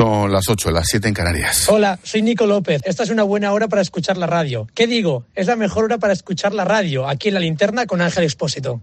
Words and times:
Son 0.00 0.32
las 0.32 0.48
8, 0.48 0.70
las 0.70 0.86
7 0.88 1.08
en 1.08 1.12
Canarias. 1.12 1.68
Hola, 1.68 1.98
soy 2.02 2.22
Nico 2.22 2.46
López. 2.46 2.80
Esta 2.86 3.02
es 3.02 3.10
una 3.10 3.22
buena 3.22 3.52
hora 3.52 3.68
para 3.68 3.82
escuchar 3.82 4.16
la 4.16 4.26
radio. 4.26 4.66
¿Qué 4.74 4.86
digo? 4.86 5.26
Es 5.34 5.46
la 5.46 5.56
mejor 5.56 5.84
hora 5.84 5.98
para 5.98 6.14
escuchar 6.14 6.54
la 6.54 6.64
radio, 6.64 7.06
aquí 7.06 7.28
en 7.28 7.34
la 7.34 7.40
linterna 7.40 7.84
con 7.84 8.00
Ángel 8.00 8.24
Expósito. 8.24 8.80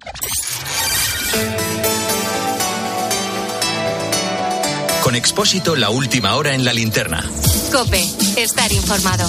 Con 5.02 5.16
Expósito, 5.16 5.76
la 5.76 5.90
última 5.90 6.36
hora 6.36 6.54
en 6.54 6.64
la 6.64 6.72
linterna. 6.72 7.28
Cope, 7.72 8.04
estar 8.38 8.72
informado. 8.72 9.28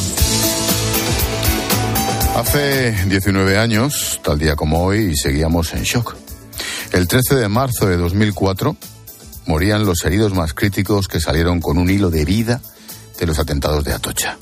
Hace 2.36 2.92
19 3.06 3.56
años, 3.56 4.20
tal 4.22 4.38
día 4.38 4.56
como 4.56 4.84
hoy, 4.84 5.16
seguíamos 5.16 5.72
en 5.72 5.84
shock. 5.84 6.16
El 6.92 7.08
13 7.08 7.36
de 7.36 7.48
marzo 7.48 7.86
de 7.86 7.96
2004 7.96 8.76
morían 9.48 9.86
los 9.86 10.04
heridos 10.04 10.34
más 10.34 10.52
críticos 10.52 11.08
que 11.08 11.20
salieron 11.20 11.60
con 11.60 11.78
un 11.78 11.88
hilo 11.88 12.10
de 12.10 12.26
vida 12.26 12.60
de 13.18 13.26
los 13.26 13.38
atentados 13.38 13.82
de 13.82 13.94
Atocha. 13.94 14.36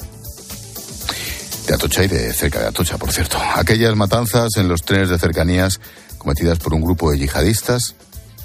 De 1.68 1.74
Atocha 1.74 2.04
y 2.04 2.08
de 2.08 2.34
cerca 2.34 2.58
de 2.58 2.66
Atocha, 2.66 2.98
por 2.98 3.12
cierto. 3.12 3.38
Aquellas 3.54 3.95
matanzas 3.95 4.56
en 4.56 4.66
los 4.66 4.82
trenes 4.82 5.08
de 5.08 5.18
cercanías 5.18 5.80
cometidas 6.18 6.58
por 6.58 6.74
un 6.74 6.82
grupo 6.82 7.12
de 7.12 7.18
yihadistas 7.18 7.95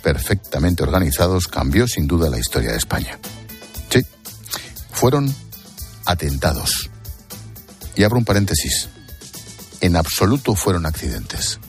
perfectamente 0.03 0.83
organizados 0.83 1.47
cambió 1.47 1.87
sin 1.87 2.05
duda 2.05 2.29
la 2.29 2.37
historia 2.37 2.71
de 2.71 2.77
España. 2.77 3.17
Sí, 3.89 4.05
fueron 4.91 5.33
atentados. 6.05 6.91
Y 7.95 8.03
abro 8.03 8.19
un 8.19 8.25
paréntesis. 8.25 8.87
En 9.81 9.95
absoluto 9.95 10.53
fueron 10.53 10.85
accidentes. 10.85 11.59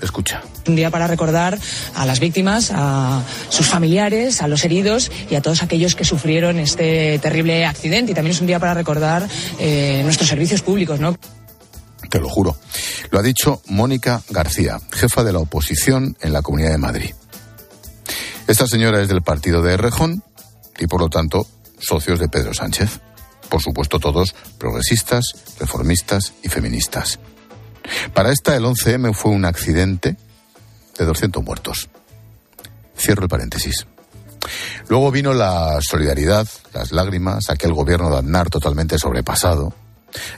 Escucha. 0.00 0.42
Un 0.66 0.76
día 0.76 0.90
para 0.90 1.06
recordar 1.06 1.58
a 1.94 2.06
las 2.06 2.20
víctimas, 2.20 2.70
a 2.74 3.22
sus 3.48 3.66
familiares, 3.66 4.42
a 4.42 4.48
los 4.48 4.64
heridos 4.64 5.10
y 5.30 5.34
a 5.34 5.42
todos 5.42 5.62
aquellos 5.62 5.94
que 5.94 6.04
sufrieron 6.04 6.58
este 6.58 7.18
terrible 7.18 7.64
accidente. 7.64 8.12
Y 8.12 8.14
también 8.14 8.34
es 8.34 8.40
un 8.40 8.46
día 8.46 8.58
para 8.58 8.74
recordar 8.74 9.26
eh, 9.58 10.02
nuestros 10.04 10.28
servicios 10.28 10.62
públicos, 10.62 11.00
¿no? 11.00 11.16
Te 12.10 12.20
lo 12.20 12.28
juro. 12.28 12.56
Lo 13.10 13.18
ha 13.18 13.22
dicho 13.22 13.62
Mónica 13.66 14.22
García, 14.30 14.80
jefa 14.92 15.24
de 15.24 15.32
la 15.32 15.38
oposición 15.38 16.16
en 16.20 16.32
la 16.32 16.42
Comunidad 16.42 16.70
de 16.70 16.78
Madrid. 16.78 17.14
Esta 18.46 18.66
señora 18.66 19.02
es 19.02 19.08
del 19.08 19.22
partido 19.22 19.62
de 19.62 19.76
Rejón 19.76 20.22
y, 20.78 20.86
por 20.86 21.00
lo 21.00 21.08
tanto, 21.08 21.46
socios 21.78 22.20
de 22.20 22.28
Pedro 22.28 22.54
Sánchez. 22.54 23.00
Por 23.48 23.62
supuesto, 23.62 23.98
todos 23.98 24.34
progresistas, 24.58 25.34
reformistas 25.58 26.32
y 26.42 26.48
feministas. 26.48 27.18
Para 28.14 28.32
esta, 28.32 28.56
el 28.56 28.64
11M 28.64 29.14
fue 29.14 29.32
un 29.32 29.44
accidente 29.44 30.16
de 30.98 31.04
200 31.04 31.42
muertos. 31.44 31.88
Cierro 32.98 33.22
el 33.22 33.28
paréntesis. 33.28 33.86
Luego 34.88 35.10
vino 35.10 35.34
la 35.34 35.78
solidaridad, 35.80 36.46
las 36.72 36.92
lágrimas, 36.92 37.50
aquel 37.50 37.72
gobierno 37.72 38.10
de 38.10 38.18
Aznar 38.18 38.48
totalmente 38.48 38.98
sobrepasado, 38.98 39.74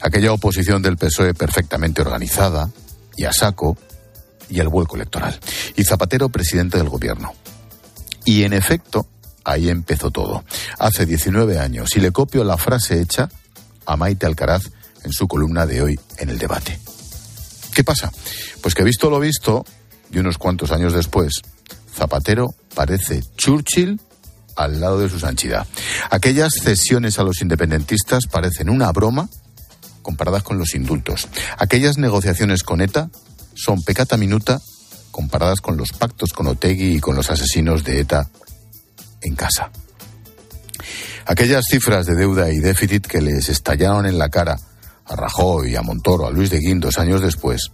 aquella 0.01 0.33
oposición 0.33 0.83
del 0.83 0.97
PSOE 0.97 1.35
perfectamente 1.35 2.01
organizada 2.01 2.71
y 3.17 3.25
a 3.25 3.33
saco, 3.33 3.77
y 4.49 4.61
el 4.61 4.69
vuelco 4.69 4.97
electoral. 4.97 5.39
Y 5.77 5.85
Zapatero 5.85 6.31
presidente 6.31 6.79
del 6.79 6.89
gobierno. 6.89 7.35
Y 8.25 8.45
en 8.45 8.55
efecto, 8.55 9.07
ahí 9.45 9.69
empezó 9.69 10.11
todo. 10.11 10.45
Hace 10.79 11.05
19 11.05 11.59
años, 11.59 11.91
y 11.97 12.01
le 12.01 12.13
copio 12.13 12.45
la 12.45 12.57
frase 12.57 13.01
hecha 13.01 13.29
a 13.85 13.97
Maite 13.97 14.27
Alcaraz 14.27 14.71
en 15.05 15.13
su 15.13 15.29
columna 15.29 15.67
de 15.67 15.83
hoy 15.83 16.01
en 16.17 16.31
el 16.31 16.39
debate. 16.39 16.79
¿Qué 17.79 17.85
pasa? 17.85 18.11
Pues 18.61 18.75
que 18.75 18.83
visto 18.83 19.09
lo 19.09 19.21
visto, 19.21 19.65
y 20.11 20.19
unos 20.19 20.37
cuantos 20.37 20.73
años 20.73 20.93
después, 20.93 21.43
Zapatero 21.95 22.49
parece 22.75 23.23
Churchill 23.37 24.01
al 24.57 24.81
lado 24.81 24.99
de 24.99 25.09
su 25.09 25.21
sanchidad. 25.21 25.65
Aquellas 26.11 26.55
cesiones 26.61 27.21
a 27.21 27.23
los 27.23 27.41
independentistas 27.41 28.27
parecen 28.27 28.69
una 28.69 28.91
broma 28.91 29.29
comparadas 30.03 30.43
con 30.43 30.59
los 30.59 30.75
indultos. 30.75 31.29
Aquellas 31.57 31.99
negociaciones 31.99 32.65
con 32.65 32.81
ETA 32.81 33.11
son 33.55 33.81
pecata 33.85 34.17
minuta 34.17 34.61
comparadas 35.13 35.61
con 35.61 35.77
los 35.77 35.93
pactos 35.93 36.33
con 36.33 36.49
Otegui 36.49 36.97
y 36.97 37.01
con 37.01 37.15
los 37.15 37.31
asesinos 37.31 37.85
de 37.85 38.01
ETA 38.01 38.29
en 39.23 39.37
casa. 39.37 39.71
Aquellas 41.27 41.63
cifras 41.71 42.07
de 42.07 42.17
deuda 42.17 42.51
y 42.51 42.59
déficit 42.59 43.07
que 43.07 43.23
les 43.23 43.49
estallaron 43.49 44.05
en 44.05 44.19
la 44.19 44.31
cara 44.31 44.59
a 45.09 45.17
Rajoy, 45.17 45.75
a 45.77 45.83
Montoro, 45.83 46.27
a 46.27 46.31
Luis 46.31 46.51
de 46.51 46.59
Guín 46.59 46.81
dos 46.81 46.99
años 46.99 47.21
después, 47.21 47.71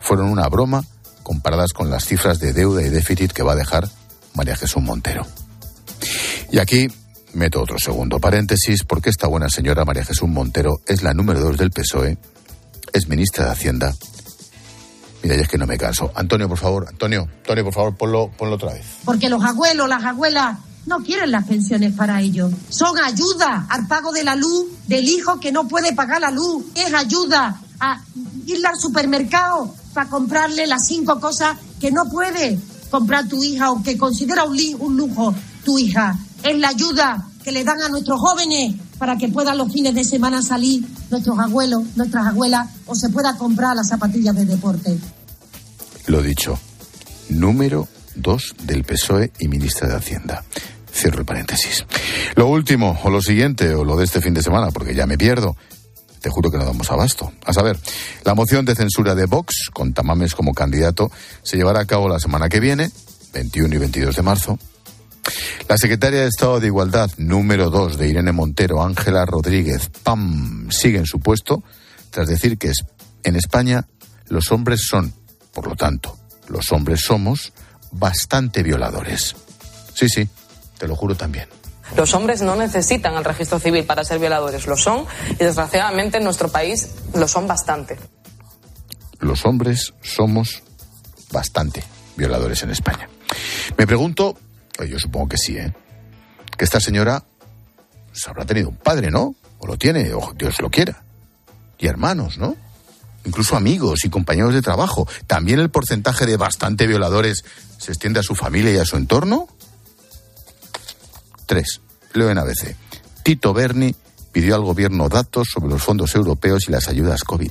fueron 0.00 0.28
una 0.28 0.48
broma 0.48 0.84
comparadas 1.22 1.72
con 1.72 1.90
las 1.90 2.04
cifras 2.04 2.38
de 2.38 2.52
deuda 2.52 2.82
y 2.82 2.88
déficit 2.88 3.32
que 3.32 3.42
va 3.42 3.52
a 3.52 3.56
dejar 3.56 3.88
María 4.34 4.56
Jesús 4.56 4.82
Montero. 4.82 5.26
Y 6.50 6.58
aquí 6.58 6.88
meto 7.34 7.62
otro 7.62 7.78
segundo 7.78 8.18
paréntesis 8.18 8.84
porque 8.84 9.10
esta 9.10 9.26
buena 9.26 9.48
señora 9.48 9.84
María 9.84 10.04
Jesús 10.04 10.28
Montero 10.28 10.80
es 10.86 11.02
la 11.02 11.14
número 11.14 11.40
dos 11.40 11.56
del 11.56 11.70
PSOE, 11.70 12.18
es 12.92 13.08
ministra 13.08 13.46
de 13.46 13.50
Hacienda. 13.52 13.94
Mira, 15.22 15.36
ya 15.36 15.42
es 15.42 15.48
que 15.48 15.58
no 15.58 15.66
me 15.66 15.78
canso. 15.78 16.10
Antonio, 16.16 16.48
por 16.48 16.58
favor, 16.58 16.86
Antonio, 16.88 17.22
Antonio, 17.22 17.64
por 17.64 17.74
favor, 17.74 17.96
ponlo, 17.96 18.30
ponlo 18.36 18.56
otra 18.56 18.72
vez. 18.72 18.84
Porque 19.04 19.28
los 19.28 19.42
abuelos, 19.44 19.88
las 19.88 20.04
abuelas 20.04 20.58
no 20.86 20.98
quieren 20.98 21.30
las 21.30 21.46
pensiones 21.46 21.94
para 21.94 22.20
ellos. 22.20 22.52
Son 22.68 22.98
ayuda 22.98 23.66
al 23.68 23.86
pago 23.86 24.12
de 24.12 24.24
la 24.24 24.36
luz 24.36 24.66
del 24.86 25.08
hijo 25.08 25.38
que 25.38 25.52
no 25.52 25.68
puede 25.68 25.92
pagar 25.92 26.20
la 26.20 26.30
luz. 26.30 26.64
Es 26.74 26.92
ayuda 26.92 27.60
a 27.80 28.00
ir 28.46 28.66
al 28.66 28.78
supermercado 28.78 29.74
para 29.94 30.08
comprarle 30.08 30.66
las 30.66 30.86
cinco 30.86 31.20
cosas 31.20 31.56
que 31.80 31.90
no 31.90 32.06
puede 32.06 32.58
comprar 32.90 33.28
tu 33.28 33.42
hija 33.42 33.70
o 33.70 33.82
que 33.82 33.96
considera 33.96 34.44
un, 34.44 34.58
un 34.80 34.96
lujo 34.96 35.34
tu 35.64 35.78
hija. 35.78 36.18
Es 36.42 36.58
la 36.58 36.68
ayuda 36.68 37.26
que 37.42 37.52
le 37.52 37.64
dan 37.64 37.80
a 37.82 37.88
nuestros 37.88 38.20
jóvenes 38.20 38.76
para 38.98 39.16
que 39.16 39.28
puedan 39.28 39.58
los 39.58 39.72
fines 39.72 39.94
de 39.94 40.04
semana 40.04 40.42
salir 40.42 40.84
nuestros 41.10 41.38
abuelos, 41.38 41.82
nuestras 41.96 42.26
abuelas 42.26 42.68
o 42.86 42.94
se 42.94 43.08
pueda 43.08 43.36
comprar 43.36 43.74
las 43.74 43.88
zapatillas 43.88 44.34
de 44.34 44.44
deporte. 44.44 44.98
Lo 46.06 46.22
dicho, 46.22 46.58
número 47.28 47.88
dos 48.14 48.54
del 48.62 48.84
PSOE 48.84 49.32
y 49.38 49.48
ministra 49.48 49.88
de 49.88 49.96
Hacienda. 49.96 50.44
Cierro 50.92 51.20
el 51.20 51.24
paréntesis. 51.24 51.86
Lo 52.34 52.48
último, 52.48 52.98
o 53.02 53.10
lo 53.10 53.22
siguiente, 53.22 53.74
o 53.74 53.84
lo 53.84 53.96
de 53.96 54.04
este 54.04 54.20
fin 54.20 54.34
de 54.34 54.42
semana, 54.42 54.70
porque 54.70 54.94
ya 54.94 55.06
me 55.06 55.16
pierdo. 55.16 55.56
Te 56.20 56.30
juro 56.30 56.50
que 56.50 56.58
no 56.58 56.64
damos 56.64 56.90
abasto. 56.90 57.32
A 57.44 57.52
saber, 57.52 57.78
la 58.24 58.34
moción 58.34 58.64
de 58.64 58.74
censura 58.74 59.14
de 59.14 59.26
Vox, 59.26 59.70
con 59.72 59.92
Tamames 59.94 60.34
como 60.34 60.52
candidato, 60.52 61.10
se 61.42 61.56
llevará 61.56 61.80
a 61.80 61.86
cabo 61.86 62.08
la 62.08 62.20
semana 62.20 62.48
que 62.48 62.60
viene, 62.60 62.90
21 63.32 63.74
y 63.74 63.78
22 63.78 64.14
de 64.14 64.22
marzo. 64.22 64.58
La 65.68 65.76
secretaria 65.78 66.20
de 66.20 66.28
Estado 66.28 66.60
de 66.60 66.66
Igualdad, 66.66 67.10
número 67.16 67.70
2 67.70 67.96
de 67.96 68.08
Irene 68.08 68.32
Montero, 68.32 68.82
Ángela 68.82 69.24
Rodríguez, 69.24 69.90
¡pam!, 70.02 70.70
sigue 70.70 70.98
en 70.98 71.06
su 71.06 71.20
puesto, 71.20 71.62
tras 72.10 72.28
decir 72.28 72.58
que 72.58 72.72
en 73.24 73.36
España 73.36 73.86
los 74.28 74.50
hombres 74.50 74.82
son, 74.88 75.14
por 75.52 75.66
lo 75.66 75.76
tanto, 75.76 76.18
los 76.48 76.70
hombres 76.72 77.00
somos 77.00 77.52
bastante 77.92 78.62
violadores. 78.62 79.36
Sí, 79.94 80.08
sí, 80.08 80.28
te 80.78 80.88
lo 80.88 80.96
juro 80.96 81.14
también. 81.14 81.48
Los 81.96 82.14
hombres 82.14 82.40
no 82.40 82.56
necesitan 82.56 83.14
el 83.14 83.24
registro 83.24 83.58
civil 83.58 83.84
para 83.84 84.04
ser 84.04 84.18
violadores, 84.18 84.66
lo 84.66 84.76
son, 84.76 85.04
y 85.30 85.36
desgraciadamente 85.36 86.18
en 86.18 86.24
nuestro 86.24 86.48
país 86.48 86.88
lo 87.14 87.28
son 87.28 87.46
bastante. 87.46 87.98
Los 89.20 89.44
hombres 89.44 89.92
somos 90.02 90.62
bastante 91.30 91.84
violadores 92.16 92.62
en 92.62 92.70
España. 92.70 93.08
Me 93.76 93.86
pregunto, 93.86 94.36
yo 94.88 94.98
supongo 94.98 95.28
que 95.28 95.38
sí, 95.38 95.56
¿eh? 95.56 95.72
Que 96.56 96.64
esta 96.64 96.80
señora 96.80 97.22
pues, 98.10 98.26
habrá 98.26 98.44
tenido 98.44 98.68
un 98.68 98.76
padre, 98.76 99.10
¿no? 99.10 99.34
O 99.58 99.66
lo 99.66 99.76
tiene, 99.76 100.12
o 100.12 100.32
Dios 100.34 100.60
lo 100.60 100.70
quiera. 100.70 101.02
Y 101.78 101.86
hermanos, 101.86 102.38
¿no? 102.38 102.56
Incluso 103.24 103.56
amigos 103.56 104.04
y 104.04 104.10
compañeros 104.10 104.54
de 104.54 104.62
trabajo. 104.62 105.06
¿También 105.26 105.60
el 105.60 105.70
porcentaje 105.70 106.26
de 106.26 106.36
bastante 106.36 106.86
violadores 106.86 107.44
se 107.78 107.92
extiende 107.92 108.20
a 108.20 108.24
su 108.24 108.34
familia 108.34 108.72
y 108.72 108.78
a 108.78 108.84
su 108.84 108.96
entorno? 108.96 109.48
Tres. 111.46 111.80
Leo 112.14 112.30
en 112.30 112.38
ABC. 112.38 112.76
Tito 113.22 113.54
Berni 113.54 113.94
pidió 114.32 114.54
al 114.54 114.62
gobierno 114.62 115.08
datos 115.08 115.48
sobre 115.52 115.70
los 115.70 115.82
fondos 115.82 116.14
europeos 116.14 116.64
y 116.68 116.72
las 116.72 116.88
ayudas 116.88 117.24
COVID. 117.24 117.50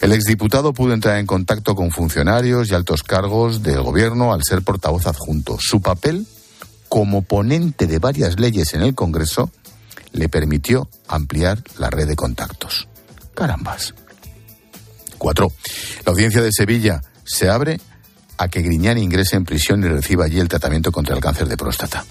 El 0.00 0.12
exdiputado 0.12 0.72
pudo 0.72 0.92
entrar 0.92 1.18
en 1.18 1.26
contacto 1.26 1.74
con 1.74 1.90
funcionarios 1.90 2.70
y 2.70 2.74
altos 2.74 3.02
cargos 3.02 3.62
del 3.62 3.82
gobierno 3.82 4.32
al 4.32 4.42
ser 4.44 4.62
portavoz 4.62 5.06
adjunto. 5.06 5.56
Su 5.60 5.80
papel 5.80 6.26
como 6.88 7.22
ponente 7.22 7.86
de 7.86 7.98
varias 7.98 8.38
leyes 8.38 8.74
en 8.74 8.82
el 8.82 8.94
Congreso 8.94 9.50
le 10.12 10.28
permitió 10.28 10.88
ampliar 11.08 11.62
la 11.78 11.90
red 11.90 12.06
de 12.06 12.16
contactos. 12.16 12.88
Carambas. 13.34 13.94
Cuatro. 15.18 15.52
La 16.04 16.12
audiencia 16.12 16.42
de 16.42 16.52
Sevilla 16.52 17.00
se 17.24 17.48
abre 17.48 17.80
a 18.38 18.48
que 18.48 18.62
Griñán 18.62 18.98
ingrese 18.98 19.36
en 19.36 19.44
prisión 19.44 19.82
y 19.82 19.88
reciba 19.88 20.24
allí 20.24 20.38
el 20.38 20.48
tratamiento 20.48 20.92
contra 20.92 21.14
el 21.14 21.20
cáncer 21.20 21.48
de 21.48 21.56
próstata. 21.56 22.04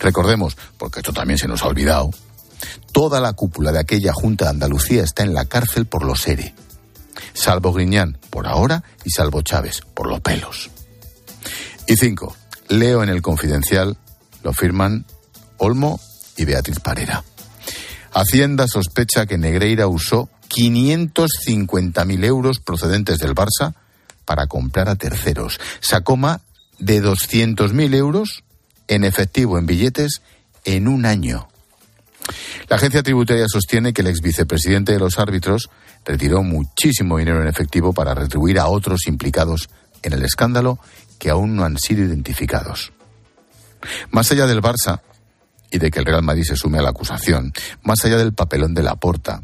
Recordemos, 0.00 0.56
porque 0.76 1.00
esto 1.00 1.12
también 1.12 1.38
se 1.38 1.48
nos 1.48 1.62
ha 1.62 1.66
olvidado, 1.66 2.10
toda 2.92 3.20
la 3.20 3.32
cúpula 3.32 3.72
de 3.72 3.80
aquella 3.80 4.12
Junta 4.12 4.46
de 4.46 4.50
Andalucía 4.50 5.02
está 5.02 5.22
en 5.22 5.34
la 5.34 5.44
cárcel 5.44 5.86
por 5.86 6.04
los 6.04 6.26
ERE. 6.26 6.54
Salvo 7.34 7.72
Griñán, 7.72 8.18
por 8.30 8.46
ahora, 8.46 8.82
y 9.04 9.10
salvo 9.10 9.42
Chávez, 9.42 9.82
por 9.94 10.08
los 10.08 10.20
pelos. 10.20 10.70
Y 11.86 11.96
cinco, 11.96 12.36
leo 12.68 13.02
en 13.02 13.08
el 13.08 13.22
confidencial, 13.22 13.96
lo 14.42 14.52
firman 14.52 15.04
Olmo 15.56 16.00
y 16.36 16.44
Beatriz 16.44 16.80
Parera. 16.80 17.24
Hacienda 18.12 18.66
sospecha 18.66 19.26
que 19.26 19.38
Negreira 19.38 19.86
usó 19.86 20.28
550.000 20.48 22.24
euros 22.24 22.60
procedentes 22.60 23.18
del 23.18 23.34
Barça 23.34 23.74
para 24.24 24.46
comprar 24.46 24.88
a 24.88 24.96
terceros. 24.96 25.60
Sacó 25.80 26.16
más 26.16 26.40
de 26.78 27.02
200.000 27.02 27.94
euros 27.94 28.44
en 28.86 29.04
efectivo, 29.04 29.58
en 29.58 29.66
billetes, 29.66 30.22
en 30.64 30.88
un 30.88 31.06
año. 31.06 31.48
La 32.68 32.76
agencia 32.76 33.02
tributaria 33.02 33.46
sostiene 33.48 33.92
que 33.92 34.02
el 34.02 34.08
ex 34.08 34.20
vicepresidente 34.20 34.92
de 34.92 34.98
los 34.98 35.18
árbitros 35.18 35.70
retiró 36.04 36.42
muchísimo 36.42 37.18
dinero 37.18 37.40
en 37.42 37.48
efectivo 37.48 37.92
para 37.92 38.14
retribuir 38.14 38.58
a 38.58 38.68
otros 38.68 39.06
implicados 39.06 39.68
en 40.02 40.12
el 40.12 40.22
escándalo 40.24 40.78
que 41.18 41.30
aún 41.30 41.56
no 41.56 41.64
han 41.64 41.78
sido 41.78 42.04
identificados. 42.04 42.92
Más 44.10 44.30
allá 44.30 44.46
del 44.46 44.62
Barça 44.62 45.00
y 45.70 45.78
de 45.78 45.90
que 45.90 46.00
el 46.00 46.06
Real 46.06 46.22
Madrid 46.22 46.44
se 46.44 46.56
sume 46.56 46.78
a 46.78 46.82
la 46.82 46.90
acusación, 46.90 47.52
más 47.82 48.04
allá 48.04 48.16
del 48.16 48.32
papelón 48.32 48.74
de 48.74 48.82
la 48.82 48.96
porta, 48.96 49.42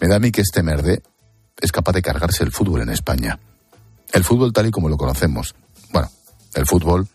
me 0.00 0.08
da 0.08 0.16
a 0.16 0.18
mí 0.18 0.30
que 0.30 0.42
este 0.42 0.62
merde 0.62 1.02
es 1.60 1.72
capaz 1.72 1.92
de 1.92 2.02
cargarse 2.02 2.44
el 2.44 2.52
fútbol 2.52 2.82
en 2.82 2.90
España. 2.90 3.38
El 4.12 4.24
fútbol 4.24 4.52
tal 4.52 4.66
y 4.66 4.70
como 4.70 4.88
lo 4.88 4.96
conocemos. 4.96 5.54
Bueno, 5.92 6.10
el 6.54 6.66
fútbol 6.66 7.08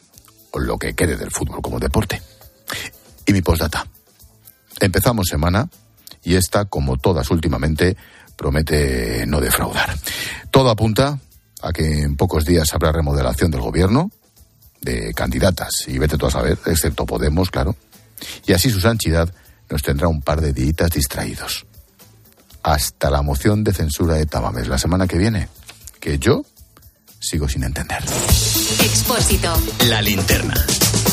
o 0.52 0.60
lo 0.60 0.78
que 0.78 0.94
quede 0.94 1.16
del 1.16 1.32
fútbol 1.32 1.62
como 1.62 1.80
deporte. 1.80 2.22
Y 3.26 3.34
mi 3.34 3.42
postdata. 3.42 3.86
Empezamos 4.80 5.28
semana 5.28 5.70
y 6.24 6.36
esta, 6.36 6.66
como 6.66 6.98
todas 6.98 7.30
últimamente, 7.30 7.98
promete 8.36 9.26
no 9.28 9.42
defraudar. 9.42 9.96
Todo 10.52 10.70
apunta 10.70 11.20
a 11.62 11.74
que 11.74 12.02
en 12.02 12.16
pocos 12.16 12.46
días 12.46 12.74
habrá 12.74 12.92
remodelación 12.92 13.52
del 13.52 13.62
gobierno, 13.62 14.12
de 14.82 15.14
candidatas, 15.14 15.88
y 15.88 15.98
vete 15.98 16.18
tú 16.18 16.28
a 16.28 16.32
saber, 16.32 16.58
excepto 16.66 17.06
Podemos, 17.06 17.50
claro. 17.50 17.76
Y 18.46 18.54
así 18.54 18.70
su 18.70 18.80
santidad 18.80 19.34
nos 19.70 19.84
tendrá 19.84 20.08
un 20.08 20.22
par 20.22 20.42
de 20.42 20.54
días 20.54 20.90
distraídos. 20.92 21.67
Hasta 22.68 23.10
la 23.10 23.22
moción 23.22 23.64
de 23.64 23.72
censura 23.72 24.16
de 24.16 24.26
Tamames 24.26 24.68
la 24.68 24.78
semana 24.78 25.08
que 25.08 25.18
viene, 25.18 25.48
que 26.02 26.20
yo 26.20 26.44
sigo 27.18 27.48
sin 27.48 27.64
entender. 27.64 28.04
Expósito. 28.70 29.54
La 29.88 30.02
linterna. 30.02 30.54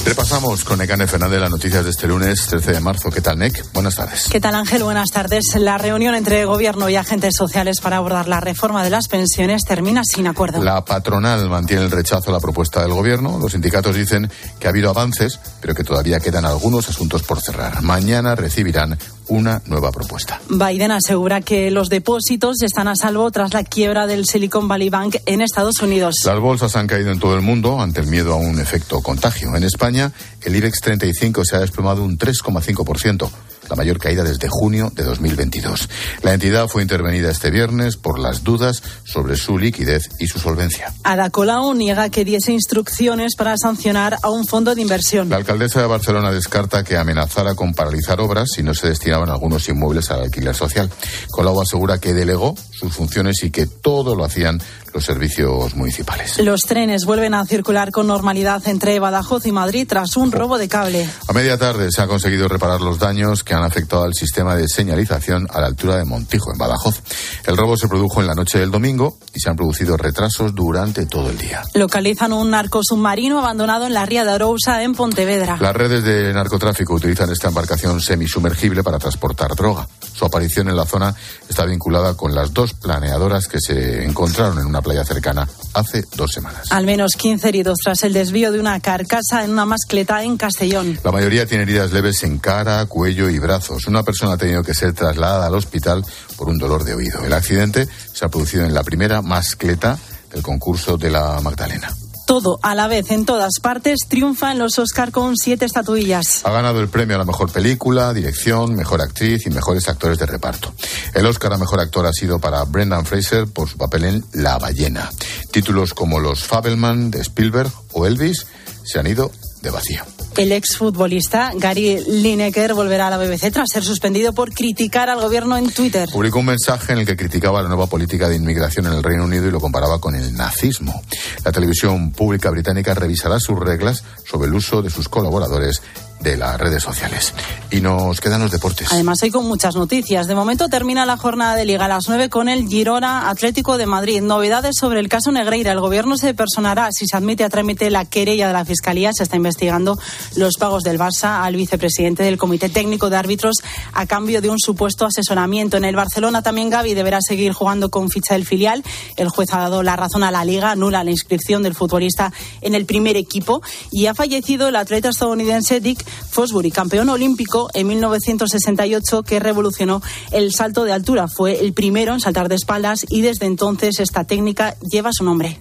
Repasamos 0.04 0.64
con 0.64 0.78
Necane 0.80 1.06
Fernández 1.06 1.40
las 1.40 1.50
noticias 1.50 1.84
de 1.84 1.90
este 1.90 2.08
lunes 2.08 2.46
13 2.48 2.72
de 2.72 2.80
marzo. 2.80 3.10
¿Qué 3.10 3.20
tal, 3.20 3.38
Nec? 3.38 3.64
Buenas 3.72 3.94
tardes. 3.94 4.28
¿Qué 4.28 4.40
tal, 4.40 4.54
Ángel? 4.56 4.82
Buenas 4.82 5.10
tardes. 5.10 5.54
La 5.54 5.78
reunión 5.78 6.14
entre 6.16 6.44
gobierno 6.44 6.90
y 6.90 6.96
agentes 6.96 7.34
sociales 7.38 7.80
para 7.80 7.98
abordar 7.98 8.28
la 8.28 8.40
reforma 8.40 8.82
de 8.82 8.90
las 8.90 9.06
pensiones 9.08 9.64
termina 9.64 10.02
sin 10.04 10.26
acuerdo. 10.26 10.62
La 10.62 10.84
patronal 10.84 11.48
mantiene 11.48 11.84
el 11.84 11.90
rechazo 11.90 12.30
a 12.30 12.32
la 12.34 12.40
propuesta 12.40 12.82
del 12.82 12.92
gobierno. 12.92 13.38
Los 13.38 13.52
sindicatos 13.52 13.94
dicen 13.94 14.30
que 14.58 14.66
ha 14.66 14.70
habido 14.70 14.90
avances, 14.90 15.38
pero 15.60 15.74
que 15.74 15.84
todavía 15.84 16.20
quedan 16.20 16.44
algunos 16.44 16.88
asuntos 16.88 17.22
por 17.22 17.40
cerrar. 17.40 17.82
Mañana 17.82 18.34
recibirán 18.34 18.98
una 19.28 19.62
nueva 19.64 19.90
propuesta. 19.90 20.40
Biden 20.50 20.90
asegura 20.90 21.40
que 21.40 21.70
los 21.70 21.88
depósitos 21.88 22.60
están 22.62 22.88
a 22.88 22.94
salvo 22.94 23.30
tras 23.30 23.54
la 23.54 23.64
quiebra 23.64 24.06
del 24.06 24.26
Silicon 24.26 24.68
Valley 24.68 24.90
Bank 24.90 25.16
en 25.24 25.40
Estados 25.40 25.80
Unidos. 25.80 26.16
Las 26.26 26.38
bolsas 26.40 26.76
han 26.76 26.86
caído 26.86 27.10
en 27.10 27.18
todo 27.18 27.34
el 27.34 27.40
mundo 27.40 27.43
ante 27.78 28.00
el 28.00 28.06
miedo 28.06 28.32
a 28.32 28.36
un 28.36 28.58
efecto 28.58 29.02
contagio. 29.02 29.54
En 29.54 29.64
España, 29.64 30.12
el 30.42 30.56
IBEX 30.56 30.80
35 30.80 31.44
se 31.44 31.56
ha 31.56 31.60
desplomado 31.60 32.02
un 32.02 32.16
3,5% 32.16 33.28
la 33.68 33.76
mayor 33.76 33.98
caída 33.98 34.22
desde 34.24 34.48
junio 34.48 34.92
de 34.94 35.04
2022. 35.04 35.88
La 36.22 36.34
entidad 36.34 36.68
fue 36.68 36.82
intervenida 36.82 37.30
este 37.30 37.50
viernes 37.50 37.96
por 37.96 38.18
las 38.18 38.44
dudas 38.44 38.82
sobre 39.04 39.36
su 39.36 39.58
liquidez 39.58 40.10
y 40.18 40.26
su 40.26 40.38
solvencia. 40.38 40.92
Ada 41.02 41.30
Colau 41.30 41.74
niega 41.74 42.08
que 42.10 42.24
diese 42.24 42.52
instrucciones 42.52 43.36
para 43.36 43.56
sancionar 43.56 44.18
a 44.22 44.30
un 44.30 44.46
fondo 44.46 44.74
de 44.74 44.82
inversión. 44.82 45.28
La 45.28 45.36
alcaldesa 45.36 45.80
de 45.80 45.86
Barcelona 45.86 46.30
descarta 46.30 46.84
que 46.84 46.96
amenazara 46.96 47.54
con 47.54 47.74
paralizar 47.74 48.20
obras 48.20 48.48
si 48.54 48.62
no 48.62 48.74
se 48.74 48.88
destinaban 48.88 49.30
algunos 49.30 49.68
inmuebles 49.68 50.10
al 50.10 50.22
alquiler 50.22 50.54
social. 50.54 50.90
Colau 51.30 51.60
asegura 51.60 51.98
que 51.98 52.12
delegó 52.12 52.54
sus 52.70 52.92
funciones 52.92 53.42
y 53.42 53.50
que 53.50 53.66
todo 53.66 54.14
lo 54.14 54.24
hacían 54.24 54.60
los 54.92 55.04
servicios 55.04 55.74
municipales. 55.74 56.38
Los 56.38 56.62
trenes 56.62 57.04
vuelven 57.04 57.34
a 57.34 57.44
circular 57.44 57.90
con 57.90 58.06
normalidad 58.06 58.66
entre 58.68 59.00
Badajoz 59.00 59.44
y 59.46 59.52
Madrid 59.52 59.86
tras 59.88 60.16
un 60.16 60.30
robo 60.30 60.56
de 60.56 60.68
cable. 60.68 61.08
A 61.26 61.32
media 61.32 61.58
tarde 61.58 61.88
se 61.90 62.00
ha 62.00 62.06
conseguido 62.06 62.48
reparar 62.48 62.80
los 62.80 62.98
daños 63.00 63.42
que 63.42 63.53
han 63.54 63.64
afectado 63.64 64.04
al 64.04 64.14
sistema 64.14 64.54
de 64.56 64.68
señalización 64.68 65.46
a 65.50 65.60
la 65.60 65.66
altura 65.66 65.96
de 65.96 66.04
Montijo, 66.04 66.52
en 66.52 66.58
Badajoz. 66.58 67.02
El 67.46 67.56
robo 67.56 67.76
se 67.76 67.88
produjo 67.88 68.20
en 68.20 68.26
la 68.26 68.34
noche 68.34 68.58
del 68.58 68.70
domingo 68.70 69.18
y 69.34 69.40
se 69.40 69.50
han 69.50 69.56
producido 69.56 69.96
retrasos 69.96 70.54
durante 70.54 71.06
todo 71.06 71.30
el 71.30 71.38
día. 71.38 71.62
Localizan 71.74 72.32
un 72.32 72.50
narco 72.50 72.80
submarino 72.82 73.38
abandonado 73.38 73.86
en 73.86 73.94
la 73.94 74.06
ría 74.06 74.24
de 74.24 74.32
Arousa, 74.32 74.82
en 74.82 74.94
Pontevedra. 74.94 75.56
Las 75.60 75.74
redes 75.74 76.04
de 76.04 76.32
narcotráfico 76.32 76.94
utilizan 76.94 77.30
esta 77.30 77.48
embarcación 77.48 78.00
semisumergible 78.00 78.82
para 78.82 78.98
transportar 78.98 79.54
droga. 79.54 79.86
Su 80.14 80.24
aparición 80.24 80.68
en 80.68 80.76
la 80.76 80.86
zona 80.86 81.14
está 81.48 81.64
vinculada 81.64 82.14
con 82.16 82.34
las 82.34 82.54
dos 82.54 82.74
planeadoras 82.74 83.48
que 83.48 83.58
se 83.60 84.04
encontraron 84.04 84.58
en 84.58 84.66
una 84.66 84.80
playa 84.80 85.04
cercana 85.04 85.48
hace 85.74 86.04
dos 86.14 86.32
semanas. 86.32 86.70
Al 86.70 86.86
menos 86.86 87.12
15 87.18 87.48
heridos 87.48 87.78
tras 87.82 88.02
el 88.04 88.12
desvío 88.12 88.52
de 88.52 88.60
una 88.60 88.78
carcasa 88.80 89.44
en 89.44 89.50
una 89.50 89.66
mascleta 89.66 90.22
en 90.22 90.36
Castellón. 90.36 90.98
La 91.02 91.12
mayoría 91.12 91.46
tiene 91.46 91.64
heridas 91.64 91.92
leves 91.92 92.22
en 92.22 92.38
cara, 92.38 92.86
cuello 92.86 93.28
y 93.28 93.38
brazos. 93.38 93.86
Una 93.86 94.02
persona 94.02 94.34
ha 94.34 94.38
tenido 94.38 94.62
que 94.62 94.74
ser 94.74 94.92
trasladada 94.92 95.46
al 95.46 95.54
hospital 95.54 96.04
por 96.36 96.48
un 96.48 96.58
dolor 96.58 96.84
de 96.84 96.94
oído. 96.94 97.24
El 97.24 97.32
accidente 97.32 97.88
se 98.12 98.24
ha 98.24 98.28
producido 98.28 98.64
en 98.64 98.74
la 98.74 98.84
primera 98.84 99.20
mascleta 99.22 99.98
del 100.32 100.42
concurso 100.42 100.96
de 100.96 101.10
la 101.10 101.40
Magdalena 101.40 101.94
todo 102.26 102.58
a 102.62 102.74
la 102.74 102.88
vez 102.88 103.10
en 103.10 103.24
todas 103.24 103.52
partes, 103.62 104.00
triunfa 104.08 104.52
en 104.52 104.58
los 104.58 104.78
Oscar 104.78 105.10
con 105.10 105.36
siete 105.36 105.64
estatuillas. 105.64 106.44
Ha 106.44 106.50
ganado 106.50 106.80
el 106.80 106.88
premio 106.88 107.16
a 107.16 107.18
la 107.18 107.24
mejor 107.24 107.50
película, 107.52 108.12
dirección, 108.12 108.74
mejor 108.74 109.00
actriz 109.00 109.46
y 109.46 109.50
mejores 109.50 109.88
actores 109.88 110.18
de 110.18 110.26
reparto. 110.26 110.72
El 111.14 111.26
Oscar 111.26 111.52
a 111.52 111.58
mejor 111.58 111.80
actor 111.80 112.06
ha 112.06 112.12
sido 112.12 112.38
para 112.38 112.64
Brendan 112.64 113.06
Fraser 113.06 113.46
por 113.46 113.68
su 113.68 113.76
papel 113.76 114.04
en 114.04 114.24
La 114.32 114.58
ballena. 114.58 115.10
Títulos 115.50 115.94
como 115.94 116.20
Los 116.20 116.44
Fabelman 116.44 117.10
de 117.10 117.20
Spielberg 117.20 117.70
o 117.92 118.06
Elvis 118.06 118.46
se 118.84 118.98
han 118.98 119.06
ido 119.06 119.30
de 119.64 119.70
vacío. 119.70 120.04
El 120.36 120.52
exfutbolista 120.52 121.52
Gary 121.54 122.00
Lineker 122.06 122.74
volverá 122.74 123.06
a 123.06 123.10
la 123.10 123.18
BBC 123.18 123.52
tras 123.52 123.70
ser 123.72 123.82
suspendido 123.82 124.32
por 124.32 124.52
criticar 124.52 125.08
al 125.08 125.20
gobierno 125.20 125.56
en 125.56 125.70
Twitter. 125.70 126.08
Publicó 126.12 126.40
un 126.40 126.46
mensaje 126.46 126.92
en 126.92 126.98
el 126.98 127.06
que 127.06 127.16
criticaba 127.16 127.62
la 127.62 127.68
nueva 127.68 127.86
política 127.86 128.28
de 128.28 128.36
inmigración 128.36 128.86
en 128.86 128.92
el 128.92 129.02
Reino 129.02 129.24
Unido 129.24 129.46
y 129.46 129.50
lo 129.50 129.60
comparaba 129.60 130.00
con 130.00 130.14
el 130.14 130.34
nazismo. 130.34 131.02
La 131.44 131.52
televisión 131.52 132.12
pública 132.12 132.50
británica 132.50 132.94
revisará 132.94 133.38
sus 133.40 133.58
reglas 133.58 134.04
sobre 134.28 134.48
el 134.48 134.54
uso 134.54 134.82
de 134.82 134.90
sus 134.90 135.08
colaboradores 135.08 135.82
de 136.24 136.36
las 136.38 136.58
redes 136.58 136.82
sociales. 136.82 137.34
Y 137.70 137.80
nos 137.80 138.20
quedan 138.20 138.40
los 138.40 138.50
deportes. 138.50 138.88
Además, 138.90 139.18
hay 139.22 139.30
con 139.30 139.46
muchas 139.46 139.76
noticias. 139.76 140.26
De 140.26 140.34
momento 140.34 140.68
termina 140.68 141.04
la 141.04 141.16
jornada 141.16 141.54
de 141.54 141.66
Liga 141.66 141.84
a 141.84 141.88
las 141.88 142.08
9 142.08 142.30
con 142.30 142.48
el 142.48 142.66
Girona 142.66 143.28
Atlético 143.28 143.76
de 143.76 143.86
Madrid. 143.86 144.22
Novedades 144.22 144.76
sobre 144.80 145.00
el 145.00 145.08
caso 145.08 145.30
Negreira. 145.30 145.72
El 145.72 145.80
gobierno 145.80 146.16
se 146.16 146.32
personará 146.34 146.88
si 146.92 147.06
se 147.06 147.16
admite 147.16 147.44
a 147.44 147.50
trámite 147.50 147.90
la 147.90 148.06
querella 148.06 148.46
de 148.46 148.54
la 148.54 148.64
Fiscalía. 148.64 149.12
Se 149.12 149.22
está 149.22 149.36
investigando 149.36 149.98
los 150.36 150.54
pagos 150.56 150.82
del 150.82 150.98
Barça 150.98 151.44
al 151.44 151.56
vicepresidente 151.56 152.22
del 152.22 152.38
Comité 152.38 152.70
Técnico 152.70 153.10
de 153.10 153.16
Árbitros 153.16 153.56
a 153.92 154.06
cambio 154.06 154.40
de 154.40 154.48
un 154.48 154.58
supuesto 154.58 155.04
asesoramiento. 155.04 155.76
En 155.76 155.84
el 155.84 155.94
Barcelona 155.94 156.42
también 156.42 156.70
Gaby 156.70 156.94
deberá 156.94 157.18
seguir 157.20 157.52
jugando 157.52 157.90
con 157.90 158.08
ficha 158.08 158.34
del 158.34 158.46
filial. 158.46 158.82
El 159.16 159.28
juez 159.28 159.52
ha 159.52 159.58
dado 159.58 159.82
la 159.82 159.96
razón 159.96 160.24
a 160.24 160.30
la 160.30 160.44
Liga, 160.44 160.70
anula 160.70 161.04
la 161.04 161.10
inscripción 161.10 161.62
del 161.62 161.74
futbolista 161.74 162.32
en 162.62 162.74
el 162.74 162.86
primer 162.86 163.18
equipo 163.18 163.60
y 163.92 164.06
ha 164.06 164.14
fallecido 164.14 164.68
el 164.68 164.76
atleta 164.76 165.10
estadounidense 165.10 165.80
Dick 165.80 166.02
Fosbury, 166.30 166.70
campeón 166.70 167.08
olímpico 167.08 167.68
en 167.74 167.86
1968 167.86 169.22
que 169.22 169.40
revolucionó 169.40 170.02
el 170.30 170.52
salto 170.52 170.84
de 170.84 170.92
altura. 170.92 171.28
Fue 171.28 171.60
el 171.60 171.72
primero 171.72 172.12
en 172.12 172.20
saltar 172.20 172.48
de 172.48 172.56
espaldas 172.56 173.06
y 173.08 173.20
desde 173.20 173.46
entonces 173.46 174.00
esta 174.00 174.24
técnica 174.24 174.76
lleva 174.80 175.10
su 175.12 175.24
nombre. 175.24 175.58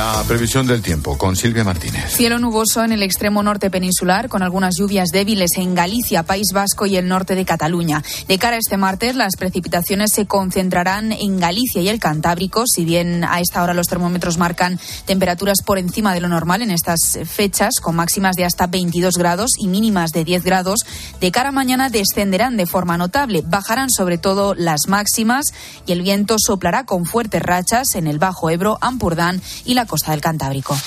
La 0.00 0.24
previsión 0.26 0.66
del 0.66 0.80
tiempo 0.80 1.18
con 1.18 1.36
Silvia 1.36 1.62
Martínez. 1.62 2.10
Cielo 2.10 2.38
nuboso 2.38 2.82
en 2.82 2.92
el 2.92 3.02
extremo 3.02 3.42
norte 3.42 3.68
peninsular 3.68 4.30
con 4.30 4.42
algunas 4.42 4.78
lluvias 4.78 5.10
débiles 5.10 5.50
en 5.58 5.74
Galicia, 5.74 6.22
País 6.22 6.52
Vasco 6.54 6.86
y 6.86 6.96
el 6.96 7.06
norte 7.06 7.34
de 7.34 7.44
Cataluña. 7.44 8.02
De 8.26 8.38
cara 8.38 8.56
a 8.56 8.58
este 8.60 8.78
martes, 8.78 9.14
las 9.14 9.36
precipitaciones 9.36 10.12
se 10.12 10.24
concentrarán 10.24 11.12
en 11.12 11.38
Galicia 11.38 11.82
y 11.82 11.90
el 11.90 12.00
Cantábrico. 12.00 12.64
Si 12.66 12.86
bien 12.86 13.24
a 13.24 13.40
esta 13.40 13.62
hora 13.62 13.74
los 13.74 13.88
termómetros 13.88 14.38
marcan 14.38 14.80
temperaturas 15.04 15.58
por 15.66 15.76
encima 15.76 16.14
de 16.14 16.22
lo 16.22 16.28
normal 16.28 16.62
en 16.62 16.70
estas 16.70 17.18
fechas, 17.26 17.74
con 17.82 17.94
máximas 17.94 18.36
de 18.36 18.46
hasta 18.46 18.68
22 18.68 19.18
grados 19.18 19.50
y 19.58 19.68
mínimas 19.68 20.12
de 20.12 20.24
10 20.24 20.44
grados, 20.44 20.80
de 21.20 21.30
cara 21.30 21.50
a 21.50 21.52
mañana 21.52 21.90
descenderán 21.90 22.56
de 22.56 22.64
forma 22.64 22.96
notable. 22.96 23.42
Bajarán 23.46 23.90
sobre 23.90 24.16
todo 24.16 24.54
las 24.54 24.88
máximas 24.88 25.44
y 25.84 25.92
el 25.92 26.00
viento 26.00 26.36
soplará 26.38 26.86
con 26.86 27.04
fuertes 27.04 27.42
rachas 27.42 27.94
en 27.96 28.06
el 28.06 28.18
Bajo 28.18 28.48
Ebro, 28.48 28.78
Ampurdán 28.80 29.42
y 29.66 29.74
la 29.74 29.89
costa 29.90 30.12
del 30.12 30.20
Cantábrico. 30.20 30.78